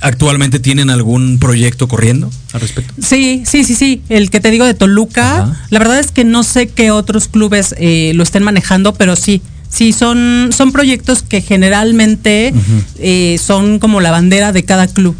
[0.00, 2.92] ¿Actualmente tienen algún proyecto corriendo al respecto?
[3.00, 4.02] Sí, sí, sí, sí.
[4.10, 7.74] El que te digo de Toluca, la verdad es que no sé qué otros clubes
[7.78, 9.40] eh, lo estén manejando, pero sí,
[9.74, 12.54] Sí, son, son proyectos que generalmente
[13.00, 15.16] eh, son como la bandera de cada club.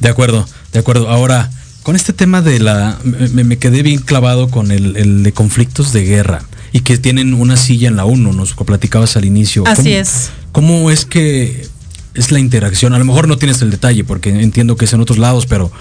[0.00, 1.08] De acuerdo, de acuerdo.
[1.08, 1.50] Ahora,
[1.82, 2.98] con este tema de la...
[3.02, 7.88] Me, quedé bien clavado con el, de conflictos de guerra y que tienen una silla
[7.88, 9.64] en la ONU, nos platicabas al inicio.
[9.66, 10.30] Así es.
[10.52, 11.66] ¿Cómo es que
[12.12, 12.92] es la interacción?
[12.92, 15.72] A lo mejor no tienes el detalle porque entiendo que es en otros lados, pero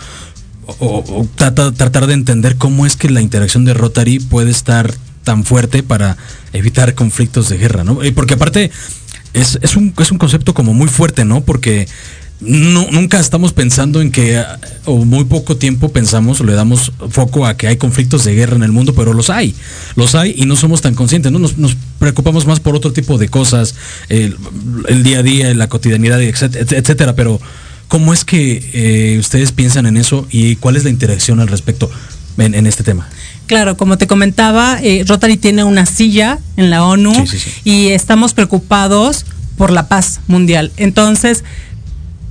[0.79, 4.93] o, tratar de entender cómo es que la interacción de Rotary puede estar
[5.23, 6.17] tan fuerte para
[6.53, 7.99] evitar conflictos de guerra, ¿no?
[8.15, 8.71] Porque aparte
[9.33, 11.41] es, es, un, es un concepto como muy fuerte, ¿no?
[11.41, 11.87] Porque
[12.45, 14.43] nunca estamos pensando en que,
[14.85, 18.63] o muy poco tiempo pensamos le damos foco a que hay conflictos de guerra en
[18.63, 19.55] el mundo, pero los hay,
[19.95, 21.39] los hay y no somos tan conscientes, ¿no?
[21.39, 23.75] Nos, preocupamos más por otro tipo de cosas,
[24.09, 24.35] el,
[25.03, 27.39] día a día, la cotidianidad, etcétera, pero
[27.87, 31.89] ¿cómo es que eh, ustedes piensan en eso y cuál es la interacción al respecto
[32.37, 33.07] en este tema?
[33.45, 37.13] Claro, como te comentaba, eh, Rotary tiene una silla en la ONU
[37.63, 39.25] y estamos preocupados
[39.57, 40.71] por la paz mundial.
[40.77, 41.43] Entonces,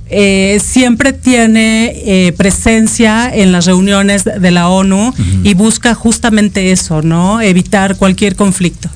[0.09, 7.01] eh, siempre tiene eh, presencia en las reuniones de la ONU y busca justamente eso,
[7.01, 7.41] ¿no?
[7.41, 8.89] Evitar cualquier conflicto.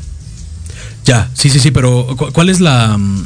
[1.06, 3.26] Ya, sí, sí, sí, pero ¿cuál es la mm,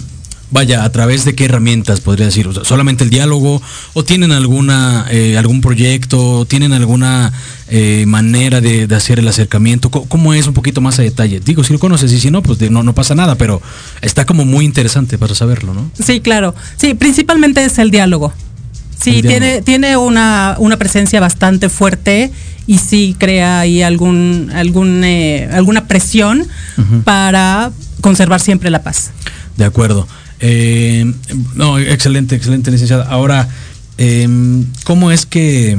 [0.51, 3.61] vaya, a través de qué herramientas podría decir, solamente el diálogo,
[3.93, 7.31] o tienen alguna, eh, algún proyecto, tienen alguna
[7.69, 11.39] eh, manera de, hacer el acercamiento, ¿Cómo, es un poquito más a detalle?
[11.39, 13.61] Digo, si lo conoces y si no, pues no, no pasa nada, pero
[14.01, 15.89] está como muy interesante para saberlo, ¿no?
[16.03, 16.53] Sí, claro.
[16.75, 18.33] Sí, principalmente es el diálogo.
[19.01, 22.31] Sí, tiene, tiene una, una presencia bastante fuerte
[22.67, 26.45] y sí crea ahí algún, algún, eh, alguna presión
[27.03, 27.71] para
[28.01, 29.11] conservar siempre la paz.
[29.57, 30.07] De acuerdo.
[30.41, 31.11] Eh,
[31.55, 33.05] no, excelente, excelente, licenciada.
[33.05, 33.47] Ahora,
[33.97, 35.77] em, ¿cómo es que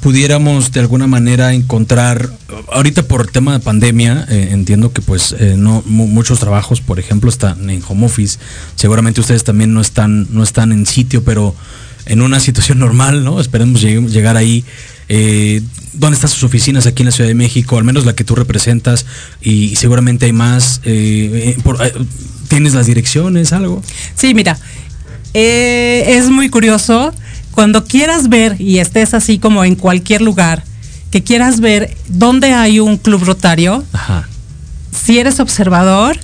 [0.00, 2.30] pudiéramos de alguna manera encontrar,
[2.72, 7.68] ahorita por tema de pandemia, eh, entiendo que pues no muchos trabajos, por ejemplo, están
[7.70, 8.38] en home office,
[8.76, 11.54] seguramente ustedes también no están, no están en sitio, pero
[12.06, 13.40] en una situación normal, ¿no?
[13.40, 14.64] Esperemos llegar ahí.
[15.08, 17.78] Eh, ¿Dónde están sus oficinas aquí en la Ciudad de México?
[17.78, 19.06] Al menos la que tú representas
[19.40, 20.80] y seguramente hay más.
[20.84, 21.92] Eh, eh,
[22.48, 23.82] ¿Tienes las direcciones, algo?
[24.14, 24.58] Sí, mira,
[25.32, 27.12] es muy curioso.
[27.52, 30.62] Cuando quieras ver y estés así como en cualquier lugar,
[31.10, 33.84] que quieras ver dónde hay un club rotario,
[34.92, 36.18] si eres observador,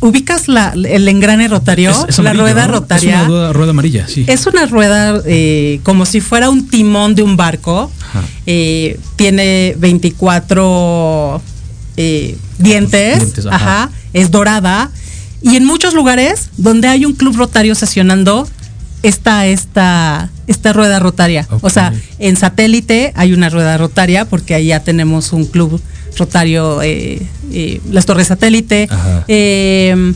[0.00, 3.22] ubicas la, el engrane rotario, la rueda rotaria.
[3.22, 4.24] Es una rueda, amarilla, sí.
[4.26, 7.90] Es una rueda eh, como si fuera un timón de un barco.
[8.46, 11.42] Eh, tiene 24
[11.96, 13.90] eh, dientes, ajá.
[14.12, 14.90] es dorada.
[15.42, 18.48] Y en muchos lugares donde hay un club rotario sesionando,
[19.02, 21.46] está esta, esta rueda rotaria.
[21.60, 25.80] O sea, en satélite hay una rueda rotaria porque ahí ya tenemos un club
[26.16, 27.20] Rotario eh,
[27.58, 28.86] eh, Las Torres Satélite.
[29.28, 30.12] Em,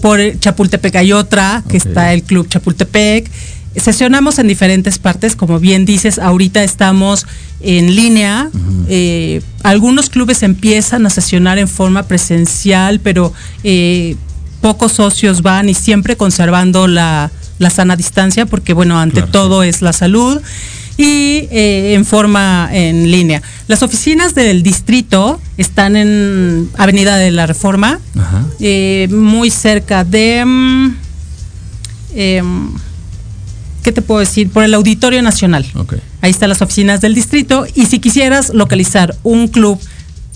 [0.00, 3.28] por Chapultepec hay otra, que está el Club Chapultepec.
[3.74, 7.26] Sesionamos en diferentes partes, como bien dices, ahorita estamos
[7.60, 8.50] en línea.
[8.88, 13.32] Eh, algunos clubes empiezan a sesionar en forma presencial, pero
[14.60, 17.32] pocos socios van y siempre conservando la,
[17.68, 20.40] sana distancia, porque bueno, ante todo es la salud
[20.96, 23.42] y eh, en forma en línea.
[23.66, 28.00] Las oficinas del distrito están en Avenida de la Reforma,
[28.60, 30.44] eh, muy cerca de...
[30.44, 30.96] Mm,
[32.14, 32.70] em,
[33.82, 34.48] ¿Qué te puedo decir?
[34.48, 35.66] Por el Auditorio Nacional.
[36.22, 39.78] Ahí están las oficinas del distrito y si quisieras localizar un club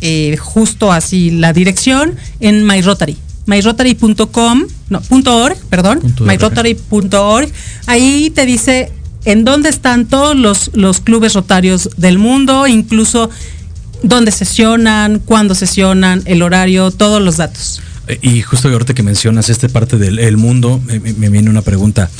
[0.02, 3.16] eh, justo así la dirección en MyRotary
[3.48, 7.48] myrotary.com, no, .org, perdón, myrotary.org.
[7.86, 8.92] Ahí te dice
[9.24, 13.30] en dónde están todos los, los clubes rotarios del mundo, incluso
[14.02, 17.82] dónde sesionan, cuándo sesionan, el horario, todos los datos.
[18.06, 22.10] Eh, y justo ahorita que mencionas esta parte del mundo, me, viene una pregunta.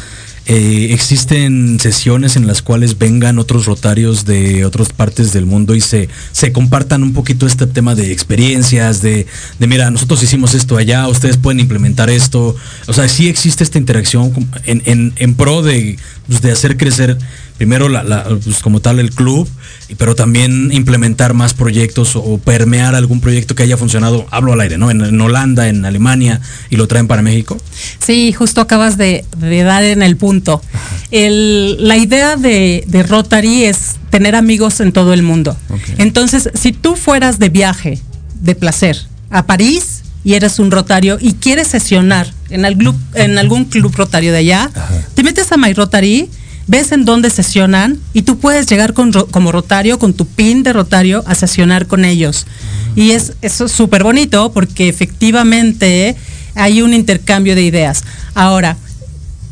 [0.51, 5.82] Eh, ¿Existen sesiones en las cuales vengan otros rotarios de otras partes del mundo y
[5.82, 9.26] se, se compartan un poquito este tema de experiencias, de,
[9.59, 12.57] de, mira, nosotros hicimos esto allá, ustedes pueden implementar esto?
[12.86, 14.32] O sea, sí existe esta interacción
[14.64, 15.99] en, en, en pro de,
[16.29, 17.18] pues, de hacer crecer
[17.57, 19.49] primero la, pues, como tal el club,
[19.97, 24.79] pero también implementar más proyectos o permear algún proyecto que haya funcionado, hablo al aire,
[24.79, 24.91] ¿no?
[24.91, 27.57] En, Holanda, en Alemania, y lo traen para México.
[27.99, 30.62] Sí, justo acabas de, dar en el punto.
[31.11, 35.57] la idea de, Rotary es tener amigos en todo el mundo.
[35.97, 37.99] Entonces, si tú fueras de viaje,
[38.41, 38.97] de placer,
[39.31, 42.66] a París, y eres un rotario y quieres sesionar en,
[43.14, 44.70] en algún club rotario de allá,
[45.14, 46.29] te metes a My Rotary
[46.66, 51.24] ves en dónde sesionan y tú puedes llegar como rotario, con tu pin de rotario,
[51.26, 52.47] a sesionar con ellos.
[52.95, 56.14] Y es eso es súper bonito porque efectivamente
[56.55, 58.05] hay un intercambio de ideas.
[58.35, 58.76] Ahora,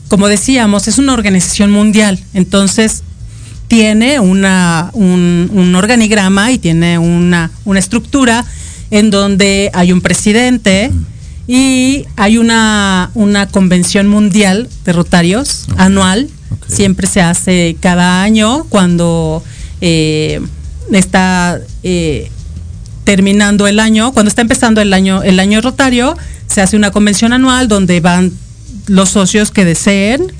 [0.08, 3.02] como decíamos, es una organización mundial, entonces
[3.66, 8.44] tiene una, un, organigrama y tiene una, una estructura
[8.90, 10.90] en donde hay un presidente
[11.48, 16.28] y hay una, una convención mundial de rotarios anual
[16.68, 19.42] Siempre se hace cada año cuando
[19.80, 20.40] eh,
[20.92, 22.30] está eh,
[23.04, 26.16] terminando el año, cuando está empezando el año, el año rotario,
[26.48, 28.32] se hace una convención anual donde van
[28.86, 30.32] los socios que deseen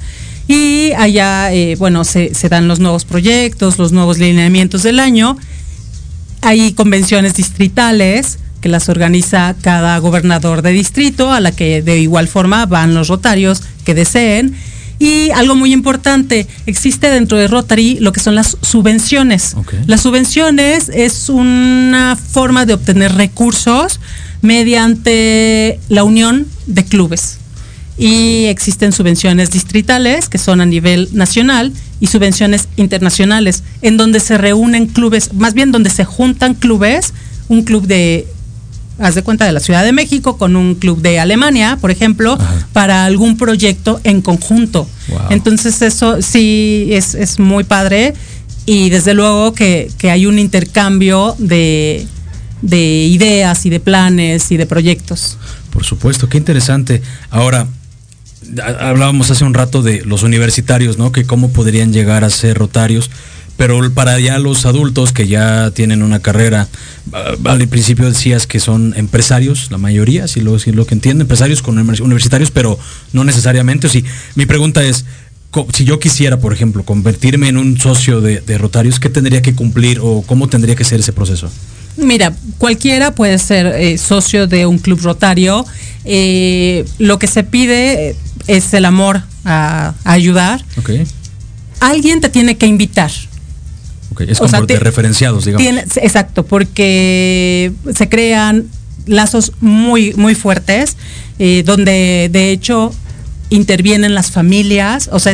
[0.48, 5.36] y allá, eh, bueno, se, se, dan los nuevos proyectos, los nuevos lineamientos del año.
[6.46, 12.28] Hay convenciones distritales que las organiza cada gobernador de distrito, a la que de igual
[12.28, 14.54] forma van los rotarios que deseen
[15.00, 19.56] y algo muy importante, existe dentro de Rotary lo que son las subvenciones.
[19.88, 23.98] Las subvenciones es una forma de obtener recursos
[24.40, 27.38] mediante la unión de clubes.
[27.98, 34.36] Y existen subvenciones distritales, que son a nivel nacional, y subvenciones internacionales, en donde se
[34.36, 37.14] reúnen clubes, más bien donde se juntan clubes,
[37.48, 38.26] un club de
[38.98, 42.38] haz de cuenta de la Ciudad de México con un club de Alemania, por ejemplo,
[42.72, 44.88] para algún proyecto en conjunto.
[45.30, 48.14] Entonces eso sí es, muy padre
[48.64, 52.06] y desde luego que, hay un intercambio de,
[52.62, 55.36] ideas y de planes y de proyectos.
[55.70, 57.02] Por supuesto, qué interesante.
[57.30, 57.66] Ahora,
[58.62, 61.12] hablábamos hace un rato de los universitarios, ¿no?
[61.12, 63.10] Que cómo podrían llegar a ser rotarios.
[63.56, 66.68] Pero para ya los adultos que ya tienen una carrera,
[67.44, 71.78] al principio decías que son empresarios, la mayoría, si lo, si que entiendo, empresarios con
[71.78, 72.78] universitarios, pero
[73.14, 73.88] no necesariamente.
[73.88, 75.06] Sí, mi pregunta es,
[75.72, 80.00] si yo quisiera, por ejemplo, convertirme en un socio de, Rotarios, ¿qué tendría que cumplir
[80.02, 81.50] o cómo tendría que ser ese proceso?
[81.96, 85.64] Mira, cualquiera puede ser eh, socio de un club rotario.
[86.04, 88.14] Eh, lo que se pide
[88.46, 90.64] es el amor a, ayudar.
[91.80, 93.10] Alguien te tiene que invitar.
[94.18, 95.96] Es como de referenciados, digamos.
[95.96, 98.66] exacto, porque se crean
[99.06, 100.96] lazos muy, muy fuertes,
[101.38, 102.92] eh, donde de hecho
[103.50, 105.32] intervienen las familias, o sea,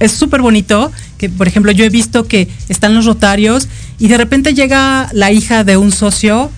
[0.00, 4.18] es súper bonito que, por ejemplo, yo he visto que están los rotarios y de
[4.18, 6.50] repente llega la hija de un socio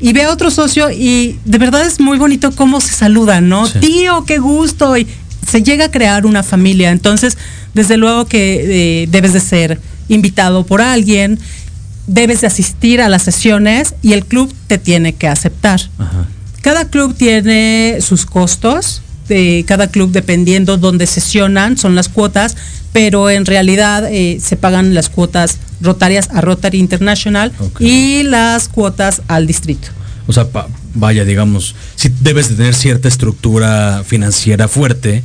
[0.00, 3.68] y ve a otro socio y de verdad es muy bonito cómo se saludan, ¿no?
[3.68, 5.06] Tío, qué gusto, y
[5.50, 7.36] se llega a crear una familia, entonces,
[7.74, 11.38] desde luego que eh, debes de ser invitado por alguien,
[12.06, 15.80] debes de asistir a las sesiones y el club te tiene que aceptar.
[16.60, 22.56] Cada club tiene sus costos, de cada club dependiendo dónde sesionan, son las cuotas,
[22.92, 29.22] pero en realidad eh, se pagan las cuotas rotarias a Rotary International y las cuotas
[29.28, 29.88] al distrito.
[30.26, 30.46] O sea,
[30.94, 35.22] vaya, digamos, si debes de tener cierta estructura financiera fuerte,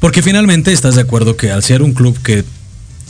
[0.00, 2.44] porque finalmente estás de acuerdo que al ser un club que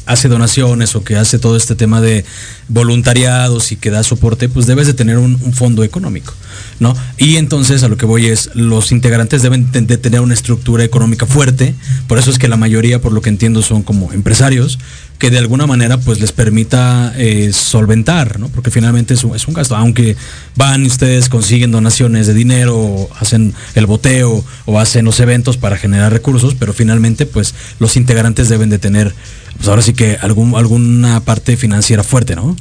[0.09, 2.25] hace donaciones o que hace todo este tema de
[2.69, 6.33] voluntariados y que da soporte, pues debes de tener un, fondo económico,
[6.81, 6.97] ¿no?
[7.19, 11.27] Y entonces a lo que voy es, los integrantes deben de tener una estructura económica
[11.27, 11.75] fuerte,
[12.07, 14.79] por eso es que la mayoría, por lo que entiendo, son como empresarios,
[15.19, 18.49] que de alguna manera pues les permita eh, solventar, ¿no?
[18.49, 20.17] Porque finalmente es un, es un, gasto, aunque
[20.55, 25.77] van y ustedes consiguen donaciones de dinero, hacen el boteo o hacen los eventos para
[25.77, 29.13] generar recursos, pero finalmente pues los integrantes deben de tener
[29.57, 32.57] pues ahora sí que algún, alguna parte financiera fuerte, ¿no?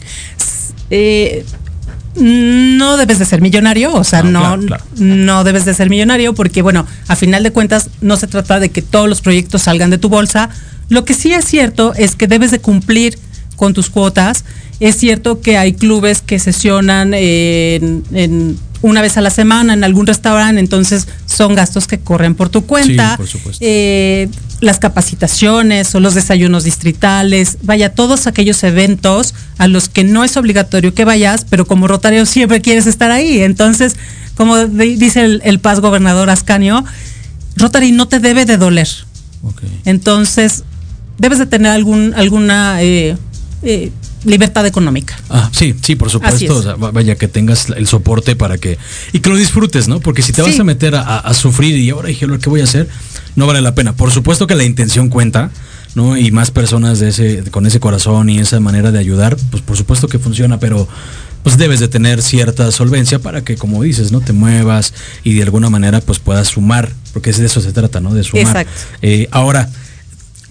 [0.89, 1.45] Eh,
[2.19, 4.57] no debes de ser millonario, o sea, no,
[4.95, 8.69] no debes de ser millonario porque, bueno, a final de cuentas no se trata de
[8.69, 10.49] que todos los proyectos salgan de tu bolsa.
[10.89, 13.19] Lo que sí es cierto es que debes de cumplir
[13.55, 14.45] con tus cuotas.
[14.79, 20.05] Es cierto que hay clubes que sesionan en, una vez a la semana en algún
[20.05, 23.11] restaurante, entonces son gastos que corren por tu cuenta.
[23.11, 23.65] Sí, por supuesto.
[23.65, 30.23] Eh, las capacitaciones o los desayunos distritales, vaya, todos aquellos eventos a los que no
[30.23, 33.41] es obligatorio que vayas, pero como rotario siempre quieres estar ahí.
[33.41, 33.95] Entonces,
[34.35, 36.83] como dice el, paz gobernador Ascanio,
[37.55, 38.87] Rotary no te debe de doler.
[39.85, 40.63] Entonces,
[41.17, 43.15] debes de tener algún, alguna eh,
[43.63, 43.91] eh,
[44.27, 45.17] libertad económica.
[45.29, 46.77] Ah, sí, sí, por supuesto.
[46.77, 48.77] vaya, que tengas el soporte para que.
[49.13, 49.99] Y que lo disfrutes, ¿no?
[49.99, 52.87] Porque si te vas a meter a, sufrir y ahora dije, ¿qué voy a hacer?
[53.35, 53.95] No vale la pena.
[53.95, 55.51] Por supuesto que la intención cuenta,
[55.95, 56.17] ¿no?
[56.17, 59.77] Y más personas de ese, con ese corazón y esa manera de ayudar, pues por
[59.77, 60.87] supuesto que funciona, pero
[61.43, 65.43] pues debes de tener cierta solvencia para que, como dices, no te muevas y de
[65.43, 68.13] alguna manera pues puedas sumar, porque es de eso se trata, ¿no?
[68.13, 68.45] De sumar.
[68.45, 68.71] Exacto.
[69.01, 69.69] Eh, ahora,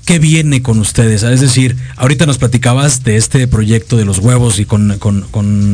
[0.06, 1.24] ¿qué viene con ustedes?
[1.24, 4.92] Es decir, ahorita nos platicabas de este proyecto de los huevos y con,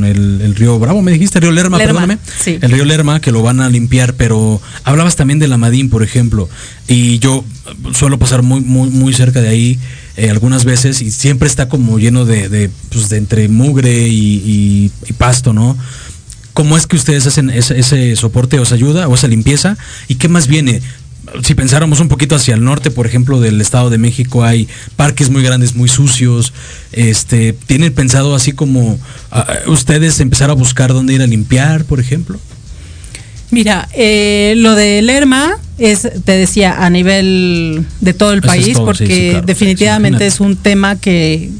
[0.04, 2.18] el, río Bravo, me dijiste, río Lerma, perdóname.
[2.46, 6.02] El río Lerma, que lo van a limpiar, pero hablabas también de la Madín, por
[6.02, 6.48] ejemplo,
[6.88, 7.44] y yo
[7.92, 9.78] suelo pasar muy, muy, muy cerca de ahí
[10.16, 15.52] eh, algunas veces y siempre está como lleno de, de, pues, entre mugre y, pasto,
[15.52, 15.76] ¿no?
[16.54, 19.76] ¿Cómo es que ustedes hacen ese, ese soporte, os ayuda, o esa limpieza?
[20.08, 20.80] ¿Y qué más viene?
[21.42, 25.30] Si pensáramos un poquito hacia el norte, por ejemplo, del Estado de México, hay parques
[25.30, 26.52] muy grandes, muy sucios.
[26.92, 28.98] Este, ¿Tienen pensado así como
[29.66, 32.38] ustedes empezar a buscar dónde ir a limpiar, por ejemplo?
[33.50, 39.42] Mira, eh, lo de Lerma es, te decía, a nivel de todo el país, porque
[39.44, 41.50] definitivamente es un tema que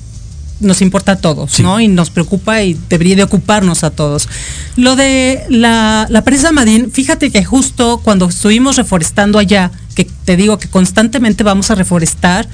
[0.63, 1.81] nos importa a todos, ¿no?
[1.81, 4.29] Y nos preocupa y debería de ocuparnos a todos.
[4.77, 10.37] Lo de la, la presa Madín, fíjate que justo cuando estuvimos reforestando allá, que te
[10.37, 12.49] digo que constantemente vamos a reforestar,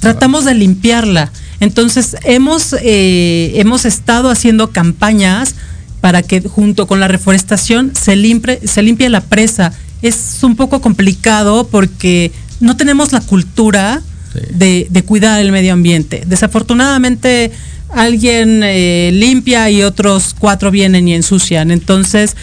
[0.00, 1.30] tratamos de limpiarla.
[1.60, 5.54] Entonces hemos, eh, hemos estado haciendo campañas
[6.00, 9.72] para que junto con la reforestación se limpie, se limpie la presa.
[10.00, 14.02] Es un poco complicado porque no tenemos la cultura
[14.50, 16.22] de, cuidar el medio ambiente.
[16.26, 17.50] Desafortunadamente
[17.90, 21.70] alguien eh, limpia y otros cuatro vienen y ensucian.
[21.70, 22.36] Entonces,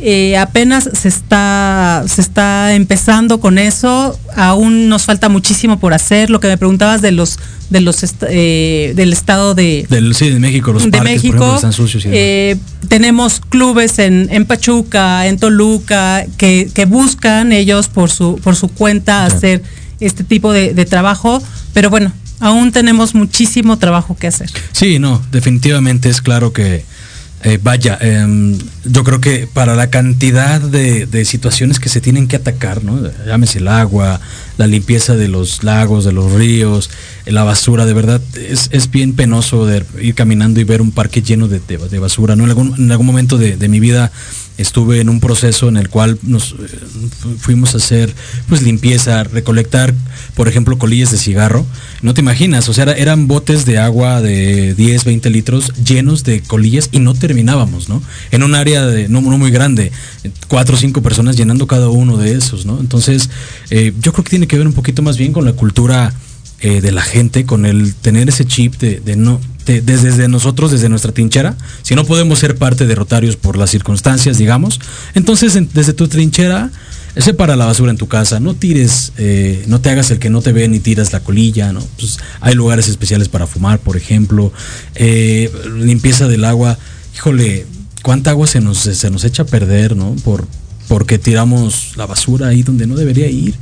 [0.00, 6.30] eh, apenas se está, se está empezando con eso, aún nos falta muchísimo por hacer.
[6.30, 7.38] Lo que me preguntabas de los,
[7.70, 11.46] de los eh, del estado de, del, sí, de México, los de parques, México, por
[11.46, 12.56] ejemplo, están sucios y eh,
[12.88, 18.68] tenemos clubes en, en Pachuca, en Toluca, que, que buscan ellos por su, por su
[18.68, 19.62] cuenta hacer
[20.00, 21.42] este tipo de, de trabajo,
[21.72, 24.50] pero bueno, aún tenemos muchísimo trabajo que hacer.
[24.72, 26.84] Sí, no, definitivamente es claro que,
[27.44, 32.36] eh, vaya, em, yo creo que para la cantidad de, situaciones que se tienen que
[32.36, 32.98] atacar, ¿no?
[33.26, 34.20] Llámese el agua,
[34.58, 36.90] la limpieza de los lagos, de los ríos,
[37.26, 41.22] la basura, de verdad, es, es bien penoso de ir caminando y ver un parque
[41.22, 42.44] lleno de, de- basura, ¿no?
[42.44, 44.10] En algún, en algún momento de, mi vida
[44.56, 46.56] estuve en un proceso en el cual nos eh,
[47.18, 48.14] fu- fuimos a hacer
[48.48, 49.92] pues limpieza, recolectar,
[50.36, 51.66] por ejemplo, colillas de cigarro.
[52.02, 56.22] No te imaginas, o sea, era- eran botes de agua de 10, 20 litros llenos
[56.24, 58.00] de colillas y no terminábamos, ¿no?
[58.30, 59.90] En un área de, no, muy grande,
[60.46, 62.78] cuatro o cinco personas llenando cada uno de esos, ¿no?
[62.78, 63.28] Entonces,
[63.70, 66.12] eh, yo creo que tiene que ver un poquito más bien con la cultura
[66.60, 70.88] eh, de la gente, con el tener ese chip de, no, de- desde, nosotros, desde
[70.88, 74.80] nuestra trinchera, si no podemos ser parte de Rotarios por las circunstancias, digamos,
[75.14, 76.70] entonces en- desde tu trinchera,
[77.16, 80.40] separa la basura en tu casa, no tires, eh, no te hagas el que no
[80.42, 81.80] te ve ni tiras la colilla, ¿no?
[81.98, 84.52] Pues hay lugares especiales para fumar, por ejemplo,
[85.78, 86.76] limpieza del agua,
[87.14, 87.66] híjole,
[88.02, 90.14] cuánta agua se nos, se nos echa a perder, ¿no?
[90.24, 90.46] Por,
[90.88, 93.54] porque tiramos la basura ahí donde no debería ir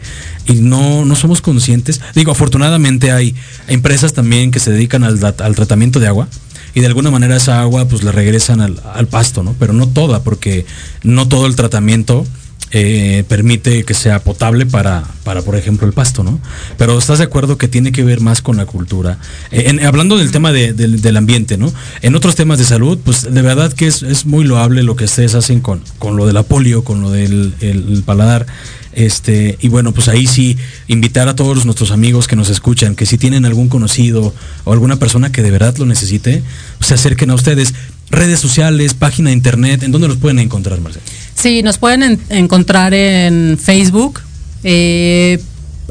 [0.47, 2.01] y no, no somos conscientes.
[2.15, 3.35] Digo, afortunadamente hay
[3.69, 6.29] empresas también que se dedican al, al tratamiento de agua
[6.75, 9.55] y de alguna manera esa agua pues la regresan al, al pasto, ¿no?
[9.59, 10.67] Pero no toda, porque
[11.03, 12.27] no todo el tratamiento
[12.75, 16.41] eh, permite que sea potable para, para, por ejemplo, el pasto, ¿no?
[16.79, 19.18] Pero estás de acuerdo que tiene que ver más con la cultura.
[19.51, 21.73] Eh, en- hablando del tema de- del- del ambiente, ¿no?
[22.01, 25.05] En otros temas de salud, pues de verdad que es, es muy loable lo que
[25.05, 28.47] ustedes hacen con, con lo de la polio, con lo del el- el paladar.
[28.95, 30.57] Este, y bueno, pues ahí sí,
[30.87, 34.97] invitar a todos nuestros amigos que nos escuchan, que si tienen algún conocido o alguna
[34.97, 36.43] persona que de verdad lo necesite,
[36.79, 37.73] pues, se acerquen a ustedes.
[38.11, 41.03] Redes sociales, página de internet, ¿en dónde los pueden encontrar, Marcelo?
[41.43, 44.20] Sí, nos pueden en- encontrar en Facebook.
[44.64, 45.43] eh,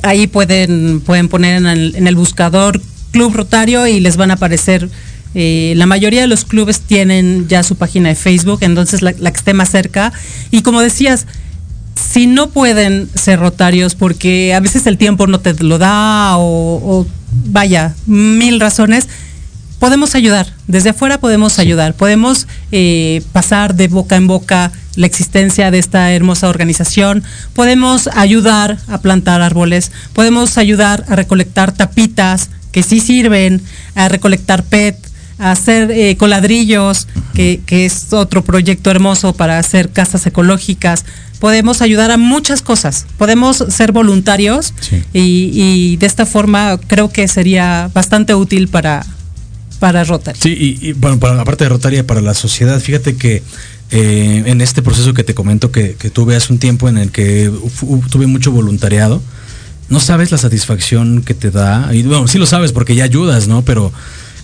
[0.02, 2.82] ahí pueden, pueden poner en el, en el buscador
[3.12, 4.90] Club Rotario y les van a aparecer.
[5.36, 9.32] eh, la mayoría de los clubes tienen ya su página de Facebook, entonces la, la
[9.32, 10.12] que esté más cerca.
[10.52, 11.26] Y como decías,
[11.96, 16.44] si no pueden ser rotarios porque a veces el tiempo no te lo da o,
[17.02, 17.08] o
[17.48, 19.08] vaya, mil razones,
[19.80, 20.48] podemos ayudar.
[20.68, 21.94] Desde afuera podemos ayudar.
[21.94, 27.24] Podemos eh, pasar de boca en boca la existencia de esta hermosa organización.
[27.54, 29.92] Podemos ayudar a plantar árboles.
[30.14, 33.62] Podemos ayudar a recolectar tapitas que sí sirven,
[33.96, 34.98] a recolectar PET,
[35.40, 41.04] a hacer eh, coladrillos, que, que es otro proyecto hermoso para hacer casas ecológicas.
[41.40, 43.08] Podemos ayudar a muchas cosas.
[43.18, 45.04] Podemos ser voluntarios Sí.
[45.14, 49.04] y, y de esta forma creo que sería bastante útil para,
[49.80, 50.38] para Rotary.
[50.40, 53.42] Sí, y, y, bueno, para, aparte de Rotaria, para la sociedad, fíjate que
[53.92, 57.12] eh, en este proceso que te comento que, que tuve hace un tiempo en el
[57.12, 57.52] que
[58.10, 59.22] tuve mucho voluntariado,
[59.90, 63.50] no sabes la satisfacción que te da, y bueno, sí lo sabes porque ya ayudas,
[63.50, 63.64] ¿no?
[63.64, 63.92] Pero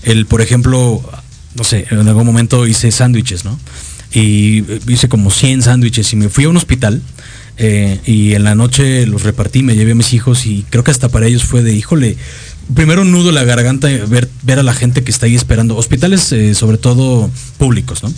[0.04, 1.02] el, por ejemplo,
[1.56, 3.58] no sé, en algún momento hice sándwiches, ¿no?
[4.12, 7.02] Y eh, hice como 100 sándwiches y me fui a un hospital
[7.58, 10.92] eh, y en la noche los repartí, me llevé a mis hijos y creo que
[10.92, 12.18] hasta para ellos fue de, híjole,
[12.74, 15.78] primero un nudo en la garganta ver, ver a la gente que está ahí esperando,
[15.78, 18.14] hospitales eh, sobre todo públicos, ¿no?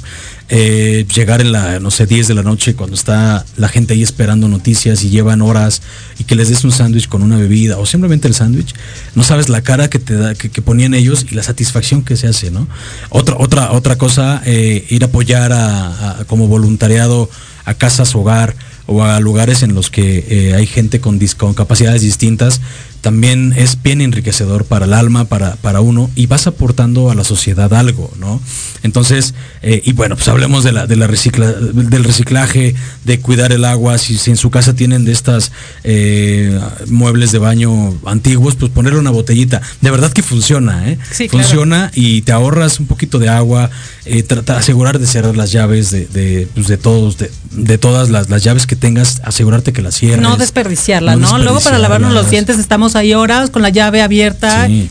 [0.52, 4.02] Eh, llegar en la, no sé, 10 de la noche cuando está la gente ahí
[4.02, 5.84] esperando noticias y llevan horas
[6.18, 8.74] y que les des un sándwich con una bebida o simplemente el sándwich,
[9.14, 12.28] no sabes la cara que te da, que, ponían ellos y la satisfacción que se
[12.28, 12.68] hace, ¿no?
[13.10, 17.30] Otra, otra, otra cosa, eh, ir a apoyar a, como voluntariado
[17.66, 18.56] a casas hogar
[18.88, 22.60] o a lugares en los que hay gente con, con capacidades distintas,
[23.02, 27.24] también es bien enriquecedor para el alma, para, para uno, y vas aportando a la
[27.24, 28.41] sociedad algo, ¿no?
[28.84, 32.76] Entonces, eh, y bueno, pues hablemos de la, de la recicla, del reciclaje,
[33.06, 35.52] de cuidar el agua, si, si en su casa tienen de estas
[35.84, 39.62] eh, muebles de baño antiguos, pues ponerle una botellita.
[39.82, 40.97] De verdad que funciona, ¿eh?
[41.12, 41.45] Sí, claro.
[41.47, 43.70] funciona y te ahorras un poquito de agua,
[44.06, 48.10] eh, trata asegurar de cerrar las llaves de, de, pues, de todos, de, de todas
[48.10, 50.22] las, las llaves que tengas, asegurarte que las cierres.
[50.22, 51.38] No desperdiciarla, ¿no?
[51.38, 54.67] Luego para lavarnos los dientes estamos ahí horas con la llave abierta.
[54.67, 54.89] Sí.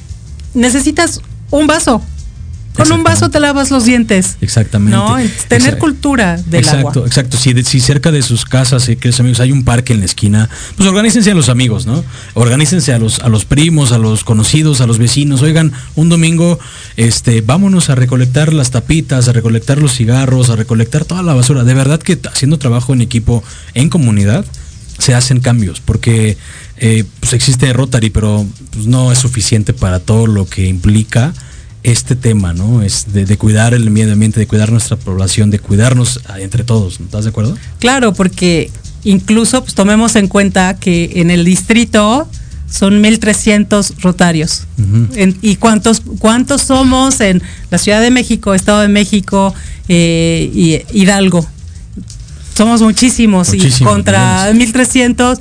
[0.55, 1.20] Necesitas
[1.51, 2.03] un vaso.
[2.78, 4.36] Con un vaso te lavas los dientes.
[4.40, 4.96] Exactamente.
[4.96, 5.16] No,
[5.49, 7.07] tener cultura del exacto, agua.
[7.07, 10.07] Exacto, Si, si cerca de sus casas, y que amigos, hay un parque en la
[10.07, 12.05] esquina, pues organícense a los amigos, ¿no?
[12.34, 15.42] Organícense a los, a los primos, a los conocidos, a los vecinos.
[15.42, 16.61] Oigan, un domingo,
[16.96, 21.64] este, vámonos a recolectar las tapitas, a recolectar los cigarros, a recolectar toda la basura.
[21.64, 23.42] De verdad que haciendo trabajo en equipo,
[23.74, 24.44] en comunidad,
[24.99, 26.36] se hacen cambios, porque
[26.76, 31.32] eh, pues existe Rotary, pero pues, no es suficiente para todo lo que implica
[31.82, 32.82] este tema, ¿no?
[32.82, 37.01] Es de, cuidar el medio ambiente, de cuidar nuestra población, de cuidarnos entre todos.
[37.01, 37.57] ¿Estás de acuerdo?
[37.78, 38.70] Claro, porque
[39.05, 42.28] incluso pues, tomemos en cuenta que en el distrito
[42.68, 44.66] son 1.300 rotarios.
[45.40, 49.55] ¿Y cuántos, cuántos somos en la Ciudad de México, Estado de México
[49.88, 51.49] eh, y Hidalgo?
[52.59, 55.39] Somos muchísimos, y contra 1.300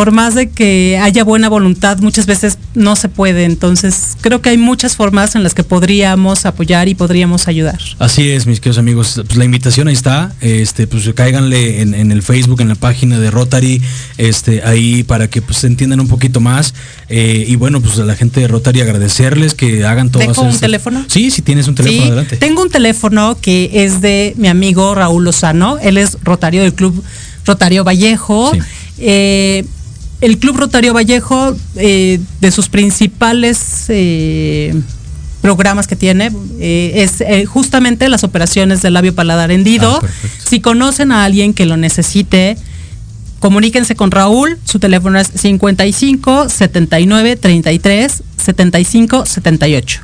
[0.00, 3.44] por más de que haya buena voluntad, muchas veces no se puede.
[3.44, 7.78] Entonces, creo que hay muchas formas en las que podríamos apoyar y podríamos ayudar.
[7.98, 9.20] Así es, mis queridos amigos.
[9.26, 10.32] Pues la invitación ahí está.
[10.40, 13.82] Este, pues cáiganle en, el Facebook, en la página de Rotary,
[14.16, 16.72] este, ahí para que pues entiendan un poquito más.
[17.10, 20.22] Eh, y bueno, pues a la gente de Rotary agradecerles que hagan todo.
[20.22, 21.04] ¿Tengo un teléfono?
[21.08, 22.38] Sí, si tienes un teléfono, adelante.
[22.38, 25.76] Tengo un teléfono que es de mi amigo Raúl Lozano.
[25.76, 27.04] Él es rotario del Club
[27.44, 28.52] Rotario Vallejo.
[28.96, 29.66] Eh,
[30.20, 34.74] el Club Rotario Vallejo, eh, de sus principales eh,
[35.40, 40.00] programas que tiene, eh, es justamente las operaciones del labio paladar hendido.
[40.02, 40.06] Ah,
[40.44, 42.56] si conocen a alguien que lo necesite,
[43.38, 44.58] comuníquense con Raúl.
[44.64, 50.00] Su teléfono es 55 79 33 75 78.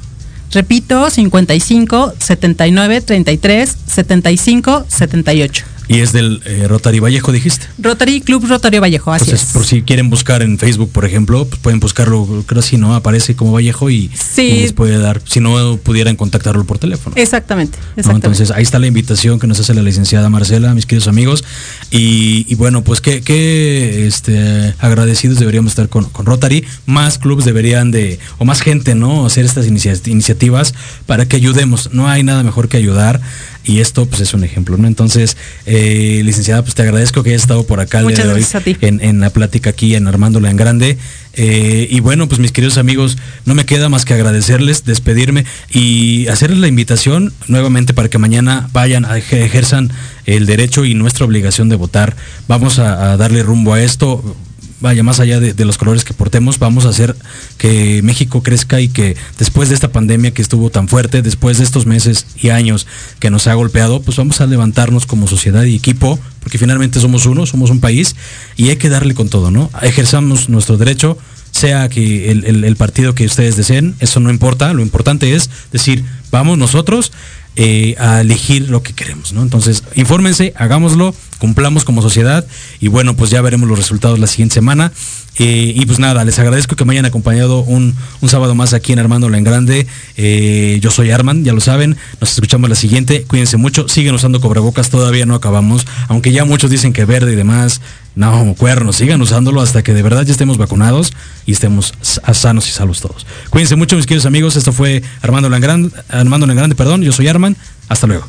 [0.52, 5.75] Repito, 55 79 33 75 78.
[5.88, 7.66] Y es del eh, Rotary Vallejo, dijiste.
[7.78, 11.60] Rotary Club Rotary Vallejo, así Entonces, por si quieren buscar en Facebook, por ejemplo, pues
[11.60, 12.94] pueden buscarlo, creo así, ¿no?
[12.94, 17.14] Aparece como Vallejo y, les puede dar, si no pudieran contactarlo por teléfono.
[17.16, 21.44] Exactamente, Entonces, ahí está la invitación que nos hace la licenciada Marcela, mis queridos amigos.
[21.90, 26.64] Y, bueno, pues qué, este, agradecidos deberíamos estar con, con, Rotary.
[26.86, 29.26] Más clubes deberían de, o más gente, ¿no?
[29.26, 30.74] Hacer estas iniciativas
[31.06, 31.90] para que ayudemos.
[31.92, 33.20] No hay nada mejor que ayudar
[33.66, 34.86] y esto pues es un ejemplo, ¿no?
[34.86, 35.36] Entonces,
[35.66, 38.46] eh, licenciada, pues te agradezco que hayas estado por acá el día de hoy
[38.80, 40.98] En, la plática aquí en Armándola en Grande.
[41.34, 46.28] Eh, y bueno, pues mis queridos amigos, no me queda más que agradecerles, despedirme y
[46.28, 49.90] hacerles la invitación nuevamente para que mañana vayan, a ejerzan
[50.24, 52.16] el derecho y nuestra obligación de votar.
[52.48, 54.36] Vamos a darle rumbo a esto
[54.80, 57.16] vaya, más allá de, los colores que portemos, vamos a hacer
[57.58, 61.64] que México crezca y que después de esta pandemia que estuvo tan fuerte, después de
[61.64, 62.86] estos meses y años
[63.18, 67.26] que nos ha golpeado, pues vamos a levantarnos como sociedad y equipo, porque finalmente somos
[67.26, 68.16] uno, somos un país
[68.56, 69.70] y hay que darle con todo, ¿no?
[69.82, 71.18] Ejerzamos nuestro derecho,
[71.50, 76.58] sea que el partido que ustedes deseen, eso no importa, lo importante es decir, vamos
[76.58, 77.12] nosotros
[77.58, 79.40] eh, a elegir lo que queremos, ¿no?
[79.40, 82.46] Entonces, infórmense, hagámoslo, cumplamos como sociedad
[82.80, 84.92] y bueno, pues ya veremos los resultados la siguiente semana.
[85.38, 87.94] Eh, y pues nada, les agradezco que me hayan acompañado un,
[88.26, 89.86] sábado más aquí en Armando en Grande.
[90.16, 91.96] Eh, yo soy Arman, ya lo saben.
[92.20, 93.24] Nos escuchamos la siguiente.
[93.24, 93.88] Cuídense mucho.
[93.88, 95.86] Siguen usando cobrebocas, todavía no acabamos.
[96.08, 97.80] Aunque ya muchos dicen que verde y demás.
[98.14, 101.12] No, cuernos, sigan usándolo hasta que de verdad ya estemos vacunados
[101.44, 103.26] y estemos sanos y salvos todos.
[103.50, 104.56] Cuídense mucho, mis queridos amigos.
[104.56, 107.02] Esto fue Armando en Grande, Armando en Grande, perdón.
[107.02, 107.58] Yo soy Arman.
[107.88, 108.26] Hasta luego.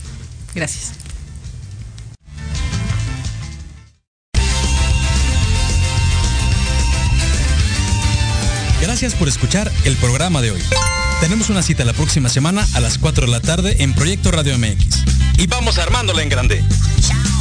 [0.53, 1.06] Gracias.
[8.99, 10.61] Gracias por escuchar el programa de hoy.
[11.21, 14.57] Tenemos una cita la próxima semana a las 4 de la tarde en Proyecto Radio
[14.57, 15.03] MX.
[15.37, 16.63] Y vamos armándola en grande.
[16.99, 17.36] Chao.